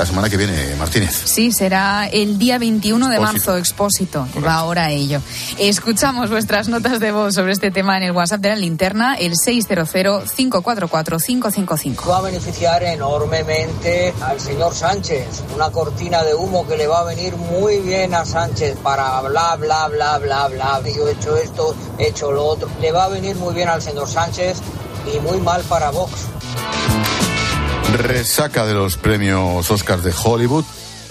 la 0.00 0.06
semana 0.06 0.30
que 0.30 0.38
viene, 0.38 0.74
Martínez. 0.78 1.14
Sí, 1.26 1.52
será 1.52 2.08
el 2.10 2.38
día 2.38 2.58
21 2.58 3.10
de 3.10 3.20
marzo, 3.20 3.58
expósito. 3.58 4.26
Va 4.42 4.54
ahora 4.54 4.86
a 4.86 4.92
ello. 4.92 5.20
Escuchamos 5.58 6.30
vuestras 6.30 6.70
notas 6.70 7.00
de 7.00 7.12
voz 7.12 7.34
sobre 7.34 7.52
este 7.52 7.70
tema 7.70 7.98
en 7.98 8.04
el 8.04 8.12
WhatsApp 8.12 8.40
de 8.40 8.48
la 8.48 8.56
linterna, 8.56 9.16
el 9.16 9.34
600-544-555. 9.34 12.08
Va 12.08 12.16
a 12.16 12.22
beneficiar 12.22 12.82
enormemente 12.82 14.14
al 14.22 14.40
señor 14.40 14.74
Sánchez. 14.74 15.42
Una 15.54 15.70
cortina 15.70 16.22
de 16.22 16.34
humo 16.34 16.66
que 16.66 16.78
le 16.78 16.86
va 16.86 17.00
a 17.00 17.04
venir 17.04 17.36
muy 17.36 17.80
bien 17.80 18.14
a 18.14 18.24
Sánchez 18.24 18.78
para 18.82 19.20
bla, 19.20 19.54
bla, 19.56 19.86
bla, 19.88 20.16
bla, 20.16 20.48
bla. 20.48 20.80
Yo 20.96 21.08
he 21.08 21.12
hecho 21.12 21.36
esto, 21.36 21.76
he 21.98 22.06
hecho 22.06 22.32
lo 22.32 22.46
otro. 22.46 22.70
Le 22.80 22.90
va 22.90 23.04
a 23.04 23.08
venir 23.08 23.36
muy 23.36 23.52
bien 23.52 23.68
al 23.68 23.82
señor 23.82 24.08
Sánchez 24.08 24.62
y 25.14 25.20
muy 25.20 25.38
mal 25.40 25.60
para 25.64 25.90
Vox. 25.90 26.12
Resaca 27.96 28.66
de 28.66 28.74
los 28.74 28.96
premios 28.96 29.70
Oscars 29.70 30.04
de 30.04 30.12
Hollywood, 30.24 30.64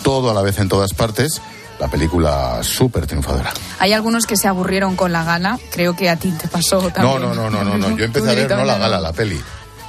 todo 0.03 0.29
a 0.31 0.33
la 0.33 0.41
vez 0.41 0.59
en 0.59 0.69
todas 0.69 0.93
partes. 0.93 1.41
La 1.79 1.87
película 1.87 2.59
súper 2.61 3.07
triunfadora. 3.07 3.53
Hay 3.79 3.93
algunos 3.93 4.25
que 4.25 4.35
se 4.35 4.49
aburrieron 4.49 4.97
con 4.97 5.13
la 5.13 5.23
gala. 5.23 5.57
Creo 5.71 5.95
que 5.95 6.09
a 6.09 6.17
ti 6.17 6.31
te 6.31 6.49
pasó 6.49 6.79
también. 6.91 7.21
No, 7.21 7.33
no, 7.33 7.49
no, 7.49 7.63
no, 7.63 7.77
no. 7.77 7.97
Yo 7.97 8.05
empecé 8.05 8.29
a 8.29 8.33
ver 8.33 8.49
no 8.49 8.65
la 8.65 8.77
gala, 8.77 8.99
la 8.99 9.13
peli. 9.13 9.41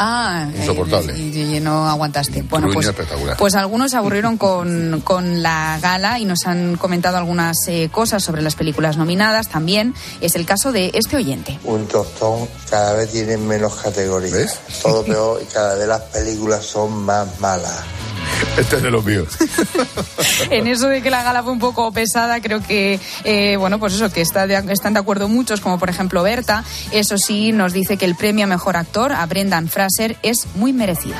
Ah, 0.03 0.49
insoportable. 0.57 1.15
Y, 1.15 1.57
y 1.57 1.61
no 1.61 1.87
aguantaste. 1.87 2.41
Bueno, 2.41 2.69
pues, 2.73 2.91
pues, 3.37 3.55
algunos 3.55 3.91
se 3.91 3.99
aburrieron 3.99 4.39
con, 4.39 5.03
con, 5.05 5.43
la 5.43 5.79
gala 5.83 6.19
y 6.19 6.25
nos 6.25 6.47
han 6.47 6.77
comentado 6.77 7.19
algunas 7.19 7.59
eh, 7.69 7.91
cosas 7.93 8.25
sobre 8.25 8.41
las 8.41 8.55
películas 8.55 8.97
nominadas 8.97 9.49
también. 9.51 9.95
Es 10.23 10.37
el 10.37 10.47
caso 10.47 10.73
de 10.73 10.91
este 10.95 11.17
oyente. 11.17 11.59
Un 11.65 11.87
tostón 11.87 12.49
cada 12.71 12.95
vez 12.95 13.11
tiene 13.11 13.37
menos 13.37 13.75
categorías. 13.75 14.33
¿Ves? 14.33 14.61
Todo 14.83 15.05
peor 15.05 15.43
y 15.43 15.45
cada 15.53 15.75
vez 15.75 15.87
las 15.87 16.01
películas 16.01 16.65
son 16.65 17.05
más 17.05 17.39
malas. 17.39 17.81
Este 18.57 18.77
es 18.77 18.83
de 18.83 18.91
los 18.91 19.05
míos. 19.05 19.29
en 20.51 20.67
eso 20.67 20.89
de 20.89 21.03
que 21.03 21.11
la 21.11 21.23
gala 21.23 21.43
fue 21.43 21.53
un 21.53 21.59
poco 21.59 21.91
pesada, 21.93 22.41
creo 22.41 22.63
que, 22.63 22.99
eh, 23.25 23.57
bueno, 23.57 23.79
pues 23.79 23.95
eso, 23.95 24.11
que 24.11 24.21
está 24.21 24.47
de, 24.47 24.61
están 24.73 24.95
de 24.95 25.01
acuerdo 25.01 25.29
muchos, 25.29 25.61
como 25.61 25.79
por 25.79 25.89
ejemplo 25.91 26.23
Berta. 26.23 26.65
Eso 26.91 27.19
sí, 27.19 27.53
nos 27.53 27.73
dice 27.73 27.97
que 27.97 28.05
el 28.05 28.15
premio 28.15 28.45
a 28.45 28.49
mejor 28.49 28.77
actor 28.77 29.13
a 29.13 29.25
Brendan 29.27 29.69
Fraser 29.69 30.17
es 30.23 30.47
muy 30.55 30.73
merecido. 30.73 31.17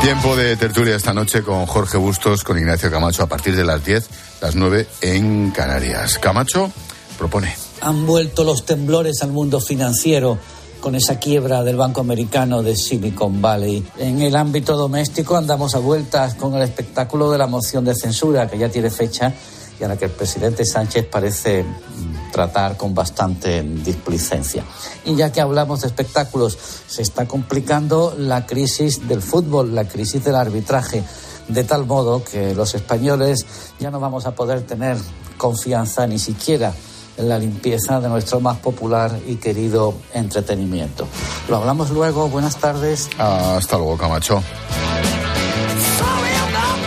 Tiempo 0.00 0.36
de 0.36 0.56
tertulia 0.56 0.96
esta 0.96 1.14
noche 1.14 1.42
con 1.42 1.64
Jorge 1.64 1.96
Bustos, 1.96 2.44
con 2.44 2.58
Ignacio 2.58 2.90
Camacho 2.90 3.22
a 3.22 3.26
partir 3.26 3.56
de 3.56 3.64
las 3.64 3.82
10, 3.82 4.08
las 4.42 4.54
9 4.54 4.86
en 5.00 5.50
Canarias. 5.50 6.18
Camacho 6.18 6.70
propone. 7.16 7.56
Han 7.80 8.04
vuelto 8.04 8.44
los 8.44 8.66
temblores 8.66 9.22
al 9.22 9.30
mundo 9.30 9.60
financiero 9.60 10.38
con 10.84 10.94
esa 10.94 11.18
quiebra 11.18 11.62
del 11.62 11.76
Banco 11.76 12.02
Americano 12.02 12.62
de 12.62 12.76
Silicon 12.76 13.40
Valley. 13.40 13.82
En 13.96 14.20
el 14.20 14.36
ámbito 14.36 14.76
doméstico 14.76 15.34
andamos 15.34 15.74
a 15.74 15.78
vueltas 15.78 16.34
con 16.34 16.54
el 16.56 16.60
espectáculo 16.60 17.30
de 17.30 17.38
la 17.38 17.46
moción 17.46 17.86
de 17.86 17.94
censura, 17.94 18.50
que 18.50 18.58
ya 18.58 18.68
tiene 18.68 18.90
fecha 18.90 19.32
y 19.80 19.82
a 19.82 19.88
la 19.88 19.96
que 19.96 20.04
el 20.04 20.10
presidente 20.10 20.66
Sánchez 20.66 21.06
parece 21.10 21.62
mm, 21.62 22.32
tratar 22.32 22.76
con 22.76 22.94
bastante 22.94 23.62
displicencia. 23.62 24.62
Y 25.06 25.16
ya 25.16 25.32
que 25.32 25.40
hablamos 25.40 25.80
de 25.80 25.86
espectáculos, 25.86 26.58
se 26.86 27.00
está 27.00 27.26
complicando 27.26 28.14
la 28.18 28.44
crisis 28.44 29.08
del 29.08 29.22
fútbol, 29.22 29.74
la 29.74 29.88
crisis 29.88 30.22
del 30.22 30.34
arbitraje, 30.34 31.02
de 31.48 31.64
tal 31.64 31.86
modo 31.86 32.22
que 32.22 32.54
los 32.54 32.74
españoles 32.74 33.46
ya 33.80 33.90
no 33.90 34.00
vamos 34.00 34.26
a 34.26 34.34
poder 34.34 34.60
tener 34.66 34.98
confianza 35.38 36.06
ni 36.06 36.18
siquiera 36.18 36.74
en 37.16 37.28
la 37.28 37.38
limpieza 37.38 38.00
de 38.00 38.08
nuestro 38.08 38.40
más 38.40 38.58
popular 38.58 39.18
y 39.26 39.36
querido 39.36 39.94
entretenimiento. 40.12 41.06
Lo 41.48 41.56
hablamos 41.56 41.90
luego. 41.90 42.28
Buenas 42.28 42.56
tardes. 42.56 43.08
Hasta 43.18 43.76
luego, 43.76 43.96
Camacho. 43.96 44.42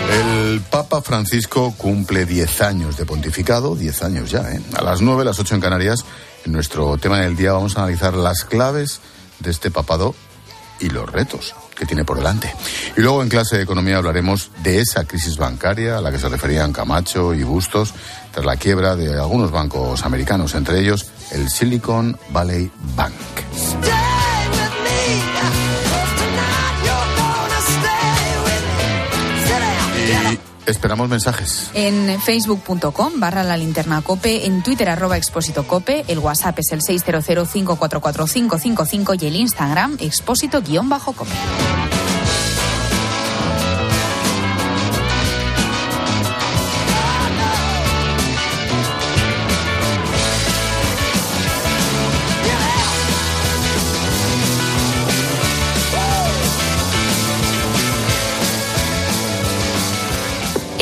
El 0.09 0.61
Papa 0.61 1.01
Francisco 1.01 1.73
cumple 1.77 2.25
10 2.25 2.61
años 2.61 2.97
de 2.97 3.05
pontificado, 3.05 3.75
10 3.75 4.03
años 4.03 4.31
ya, 4.31 4.51
¿eh? 4.51 4.61
A 4.75 4.81
las 4.81 5.01
9, 5.01 5.25
las 5.25 5.39
8 5.39 5.55
en 5.55 5.61
Canarias, 5.61 6.05
en 6.45 6.53
nuestro 6.53 6.97
tema 6.97 7.19
del 7.19 7.35
día 7.35 7.51
vamos 7.51 7.75
a 7.75 7.81
analizar 7.81 8.13
las 8.13 8.45
claves 8.45 9.01
de 9.39 9.51
este 9.51 9.69
papado 9.69 10.15
y 10.79 10.89
los 10.89 11.11
retos 11.11 11.53
que 11.77 11.85
tiene 11.85 12.03
por 12.03 12.17
delante. 12.17 12.53
Y 12.95 13.01
luego 13.01 13.21
en 13.21 13.29
clase 13.29 13.57
de 13.57 13.63
economía 13.63 13.97
hablaremos 13.97 14.51
de 14.63 14.79
esa 14.79 15.05
crisis 15.05 15.37
bancaria 15.37 15.97
a 15.97 16.01
la 16.01 16.11
que 16.11 16.19
se 16.19 16.29
referían 16.29 16.73
Camacho 16.73 17.33
y 17.33 17.43
Bustos 17.43 17.93
tras 18.31 18.45
la 18.45 18.57
quiebra 18.57 18.95
de 18.95 19.13
algunos 19.13 19.51
bancos 19.51 20.03
americanos, 20.03 20.55
entre 20.55 20.79
ellos 20.79 21.07
el 21.31 21.49
Silicon 21.49 22.17
Valley 22.29 22.71
Bank. 22.95 23.13
Esperamos 30.67 31.10
mensajes. 31.10 31.69
En 31.73 32.21
facebook.com 32.21 33.19
barra 33.19 33.43
la 33.43 33.58
linterna 33.58 34.01
cope, 34.01 34.45
en 34.45 34.63
twitter 34.63 34.88
arroba 34.89 35.17
expósito 35.17 35.67
cope, 35.67 36.06
el 36.08 36.19
whatsapp 36.19 36.58
es 36.60 36.71
el 36.71 36.80
600544555 36.82 39.21
y 39.21 39.27
el 39.27 39.36
instagram 39.38 39.97
expósito 39.99 40.62
guion 40.62 40.88
bajo 40.89 41.13
cope. 41.13 41.32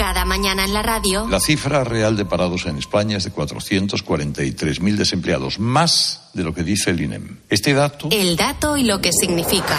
Cada 0.00 0.24
mañana 0.24 0.64
en 0.64 0.72
la 0.72 0.82
radio. 0.82 1.28
La 1.28 1.40
cifra 1.40 1.84
real 1.84 2.16
de 2.16 2.24
parados 2.24 2.64
en 2.64 2.78
España 2.78 3.18
es 3.18 3.24
de 3.24 3.34
443.000 3.34 4.96
desempleados, 4.96 5.58
más 5.58 6.22
de 6.32 6.42
lo 6.42 6.54
que 6.54 6.62
dice 6.62 6.88
el 6.88 7.02
INEM. 7.02 7.40
Este 7.50 7.74
dato 7.74 8.08
El 8.10 8.34
dato 8.34 8.78
y 8.78 8.84
lo 8.84 9.02
que 9.02 9.10
significa. 9.12 9.76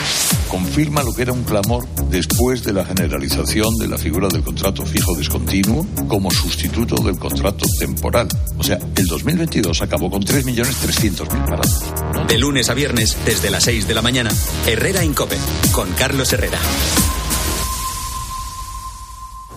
confirma 0.48 1.02
lo 1.02 1.12
que 1.16 1.24
era 1.24 1.34
un 1.34 1.44
clamor 1.44 1.88
después 2.12 2.64
de 2.64 2.72
la 2.72 2.86
generalización 2.86 3.76
de 3.80 3.88
la 3.88 3.98
figura 3.98 4.28
del 4.28 4.44
contrato 4.44 4.86
fijo 4.86 5.16
discontinuo 5.16 5.88
como 6.08 6.30
sustituto 6.30 6.98
del 6.98 7.18
contrato 7.18 7.66
temporal. 7.80 8.28
O 8.60 8.64
sea, 8.64 8.78
el 8.96 9.08
2022 9.08 9.82
acabó 9.82 10.12
con 10.12 10.22
3.300.000 10.22 11.46
parados. 11.46 12.28
De 12.28 12.38
lunes 12.38 12.70
a 12.70 12.76
viernes, 12.76 13.18
desde 13.26 13.50
las 13.50 13.64
6 13.64 13.88
de 13.88 13.96
la 13.96 14.04
mañana, 14.04 14.30
Herrera 14.68 15.02
en 15.02 15.16
Cope, 15.16 15.40
con 15.72 15.92
Carlos 15.94 16.32
Herrera. 16.32 16.60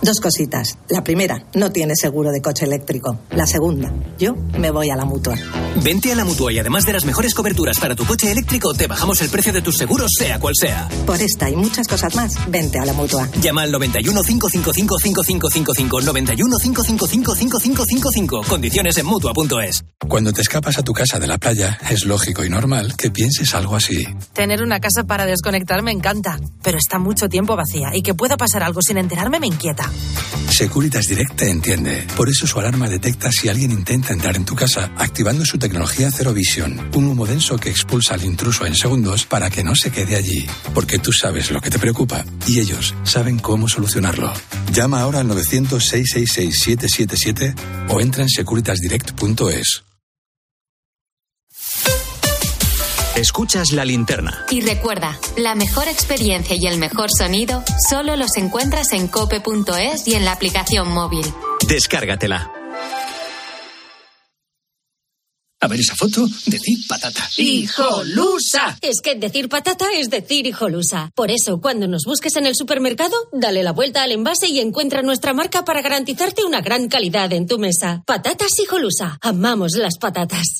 Dos 0.05 0.19
cositas. 0.19 0.77
La 0.87 1.03
primera, 1.03 1.47
no 1.55 1.71
tiene 1.71 1.95
seguro 1.95 2.31
de 2.31 2.39
coche 2.39 2.65
eléctrico. 2.65 3.21
La 3.31 3.47
segunda, 3.47 3.91
yo 4.19 4.35
me 4.59 4.69
voy 4.69 4.91
a 4.91 4.95
la 4.95 5.03
mutua. 5.03 5.35
Vente 5.81 6.11
a 6.11 6.15
la 6.15 6.23
mutua 6.23 6.53
y 6.53 6.59
además 6.59 6.85
de 6.85 6.93
las 6.93 7.05
mejores 7.05 7.33
coberturas 7.33 7.79
para 7.79 7.95
tu 7.95 8.05
coche 8.05 8.31
eléctrico, 8.31 8.75
te 8.75 8.85
bajamos 8.85 9.19
el 9.23 9.29
precio 9.29 9.51
de 9.51 9.63
tus 9.63 9.77
seguros, 9.77 10.11
sea 10.15 10.37
cual 10.37 10.53
sea. 10.55 10.87
Por 11.07 11.19
esta 11.19 11.49
y 11.49 11.55
muchas 11.55 11.87
cosas 11.87 12.13
más, 12.15 12.35
vente 12.51 12.77
a 12.77 12.85
la 12.85 12.93
mutua. 12.93 13.27
Llama 13.41 13.63
al 13.63 13.71
91 13.71 14.21
555 14.21 14.99
5555 14.99 16.01
91 16.01 16.57
555 16.59 17.35
5555. 17.35 18.43
Condiciones 18.47 18.95
en 18.99 19.07
mutua.es. 19.07 19.85
Cuando 20.07 20.31
te 20.31 20.41
escapas 20.41 20.77
a 20.77 20.83
tu 20.83 20.93
casa 20.93 21.17
de 21.17 21.25
la 21.25 21.39
playa, 21.39 21.79
es 21.89 22.05
lógico 22.05 22.45
y 22.45 22.49
normal 22.49 22.95
que 22.95 23.09
pienses 23.09 23.55
algo 23.55 23.75
así. 23.75 24.05
Tener 24.33 24.61
una 24.61 24.79
casa 24.79 25.05
para 25.05 25.25
desconectar 25.25 25.81
me 25.81 25.91
encanta, 25.91 26.39
pero 26.61 26.77
está 26.77 26.99
mucho 26.99 27.27
tiempo 27.27 27.55
vacía 27.55 27.89
y 27.95 28.03
que 28.03 28.13
pueda 28.13 28.37
pasar 28.37 28.61
algo 28.61 28.81
sin 28.83 28.99
enterarme 28.99 29.39
me 29.39 29.47
inquieta. 29.47 29.91
Securitas 30.49 31.07
Direct 31.07 31.35
te 31.35 31.49
entiende. 31.49 32.05
Por 32.15 32.29
eso 32.29 32.47
su 32.47 32.59
alarma 32.59 32.87
detecta 32.87 33.31
si 33.31 33.49
alguien 33.49 33.71
intenta 33.71 34.13
entrar 34.13 34.35
en 34.35 34.45
tu 34.45 34.55
casa 34.55 34.91
activando 34.97 35.43
su 35.45 35.57
tecnología 35.57 36.11
Zero 36.11 36.33
Vision, 36.33 36.91
un 36.93 37.07
humo 37.07 37.25
denso 37.25 37.57
que 37.57 37.69
expulsa 37.69 38.13
al 38.13 38.23
intruso 38.23 38.65
en 38.65 38.75
segundos 38.75 39.25
para 39.25 39.49
que 39.49 39.63
no 39.63 39.75
se 39.75 39.91
quede 39.91 40.15
allí. 40.15 40.47
Porque 40.73 40.99
tú 40.99 41.11
sabes 41.11 41.51
lo 41.51 41.59
que 41.59 41.69
te 41.69 41.79
preocupa 41.79 42.23
y 42.47 42.59
ellos 42.59 42.95
saben 43.03 43.39
cómo 43.39 43.67
solucionarlo. 43.67 44.31
Llama 44.71 45.01
ahora 45.01 45.19
al 45.19 45.27
900-666-777 45.27 47.55
o 47.89 47.99
entra 47.99 48.23
en 48.23 48.29
securitasdirect.es. 48.29 49.84
Escuchas 53.15 53.71
la 53.71 53.85
linterna. 53.85 54.45
Y 54.51 54.59
recuerda, 54.59 55.17
la 55.37 55.55
mejor 55.55 55.87
experiencia 55.87 56.57
y 56.59 56.67
el 56.67 56.77
mejor 56.77 57.07
sonido 57.17 57.63
solo 57.89 58.17
los 58.17 58.35
encuentras 58.35 58.91
en 58.91 59.07
cope.es 59.07 60.05
y 60.05 60.15
en 60.15 60.25
la 60.25 60.33
aplicación 60.33 60.91
móvil. 60.91 61.25
Descárgatela. 61.65 62.51
A 65.61 65.67
ver 65.67 65.79
esa 65.79 65.95
foto, 65.95 66.27
decir 66.45 66.77
patata. 66.87 67.27
¡Hijolusa! 67.37 68.77
Es 68.81 68.99
que 69.01 69.15
decir 69.15 69.47
patata 69.47 69.85
es 69.95 70.09
decir 70.09 70.45
hijolusa. 70.45 71.09
Por 71.15 71.31
eso, 71.31 71.61
cuando 71.61 71.87
nos 71.87 72.03
busques 72.05 72.35
en 72.35 72.45
el 72.45 72.55
supermercado, 72.55 73.15
dale 73.31 73.63
la 73.63 73.71
vuelta 73.71 74.03
al 74.03 74.11
envase 74.11 74.47
y 74.49 74.59
encuentra 74.59 75.01
nuestra 75.01 75.33
marca 75.33 75.63
para 75.63 75.81
garantizarte 75.81 76.43
una 76.43 76.59
gran 76.61 76.89
calidad 76.89 77.31
en 77.31 77.47
tu 77.47 77.57
mesa. 77.57 78.03
Patatas 78.05 78.59
hijolusa. 78.61 79.17
Amamos 79.21 79.71
las 79.77 79.97
patatas. 79.97 80.59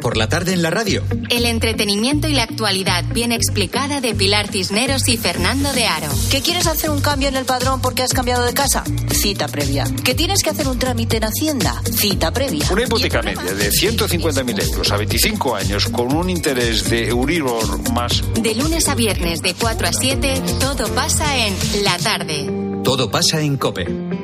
Por 0.00 0.16
la 0.16 0.28
tarde 0.28 0.52
en 0.52 0.62
la 0.62 0.70
radio. 0.70 1.02
El 1.28 1.44
entretenimiento 1.44 2.26
y 2.26 2.32
la 2.32 2.44
actualidad 2.44 3.04
bien 3.12 3.32
explicada 3.32 4.00
de 4.00 4.14
Pilar 4.14 4.48
Cisneros 4.48 5.08
y 5.08 5.16
Fernando 5.16 5.72
de 5.72 5.86
Aro. 5.86 6.08
¿Que 6.30 6.40
quieres 6.40 6.66
hacer 6.66 6.90
un 6.90 7.00
cambio 7.00 7.28
en 7.28 7.36
el 7.36 7.44
padrón 7.44 7.80
porque 7.80 8.02
has 8.02 8.12
cambiado 8.12 8.44
de 8.44 8.54
casa? 8.54 8.82
Cita 9.10 9.46
previa. 9.48 9.84
¿Que 10.04 10.14
tienes 10.14 10.42
que 10.42 10.50
hacer 10.50 10.68
un 10.68 10.78
trámite 10.78 11.18
en 11.18 11.24
Hacienda? 11.24 11.82
Cita 11.84 12.32
previa. 12.32 12.64
Una 12.70 12.84
hipoteca 12.84 13.22
media 13.22 13.54
de 13.54 13.70
150.000 13.70 14.62
euros 14.62 14.90
a 14.90 14.96
25 14.96 15.54
años 15.54 15.86
con 15.88 16.14
un 16.14 16.30
interés 16.30 16.88
de 16.88 17.08
Euribor 17.08 17.92
más. 17.92 18.22
De 18.40 18.54
lunes 18.54 18.88
a 18.88 18.94
viernes 18.94 19.42
de 19.42 19.54
4 19.54 19.88
a 19.88 19.92
7, 19.92 20.42
todo 20.58 20.88
pasa 20.94 21.46
en 21.46 21.54
La 21.84 21.98
Tarde. 21.98 22.50
Todo 22.82 23.10
pasa 23.10 23.40
en 23.40 23.56
Cope. 23.58 24.19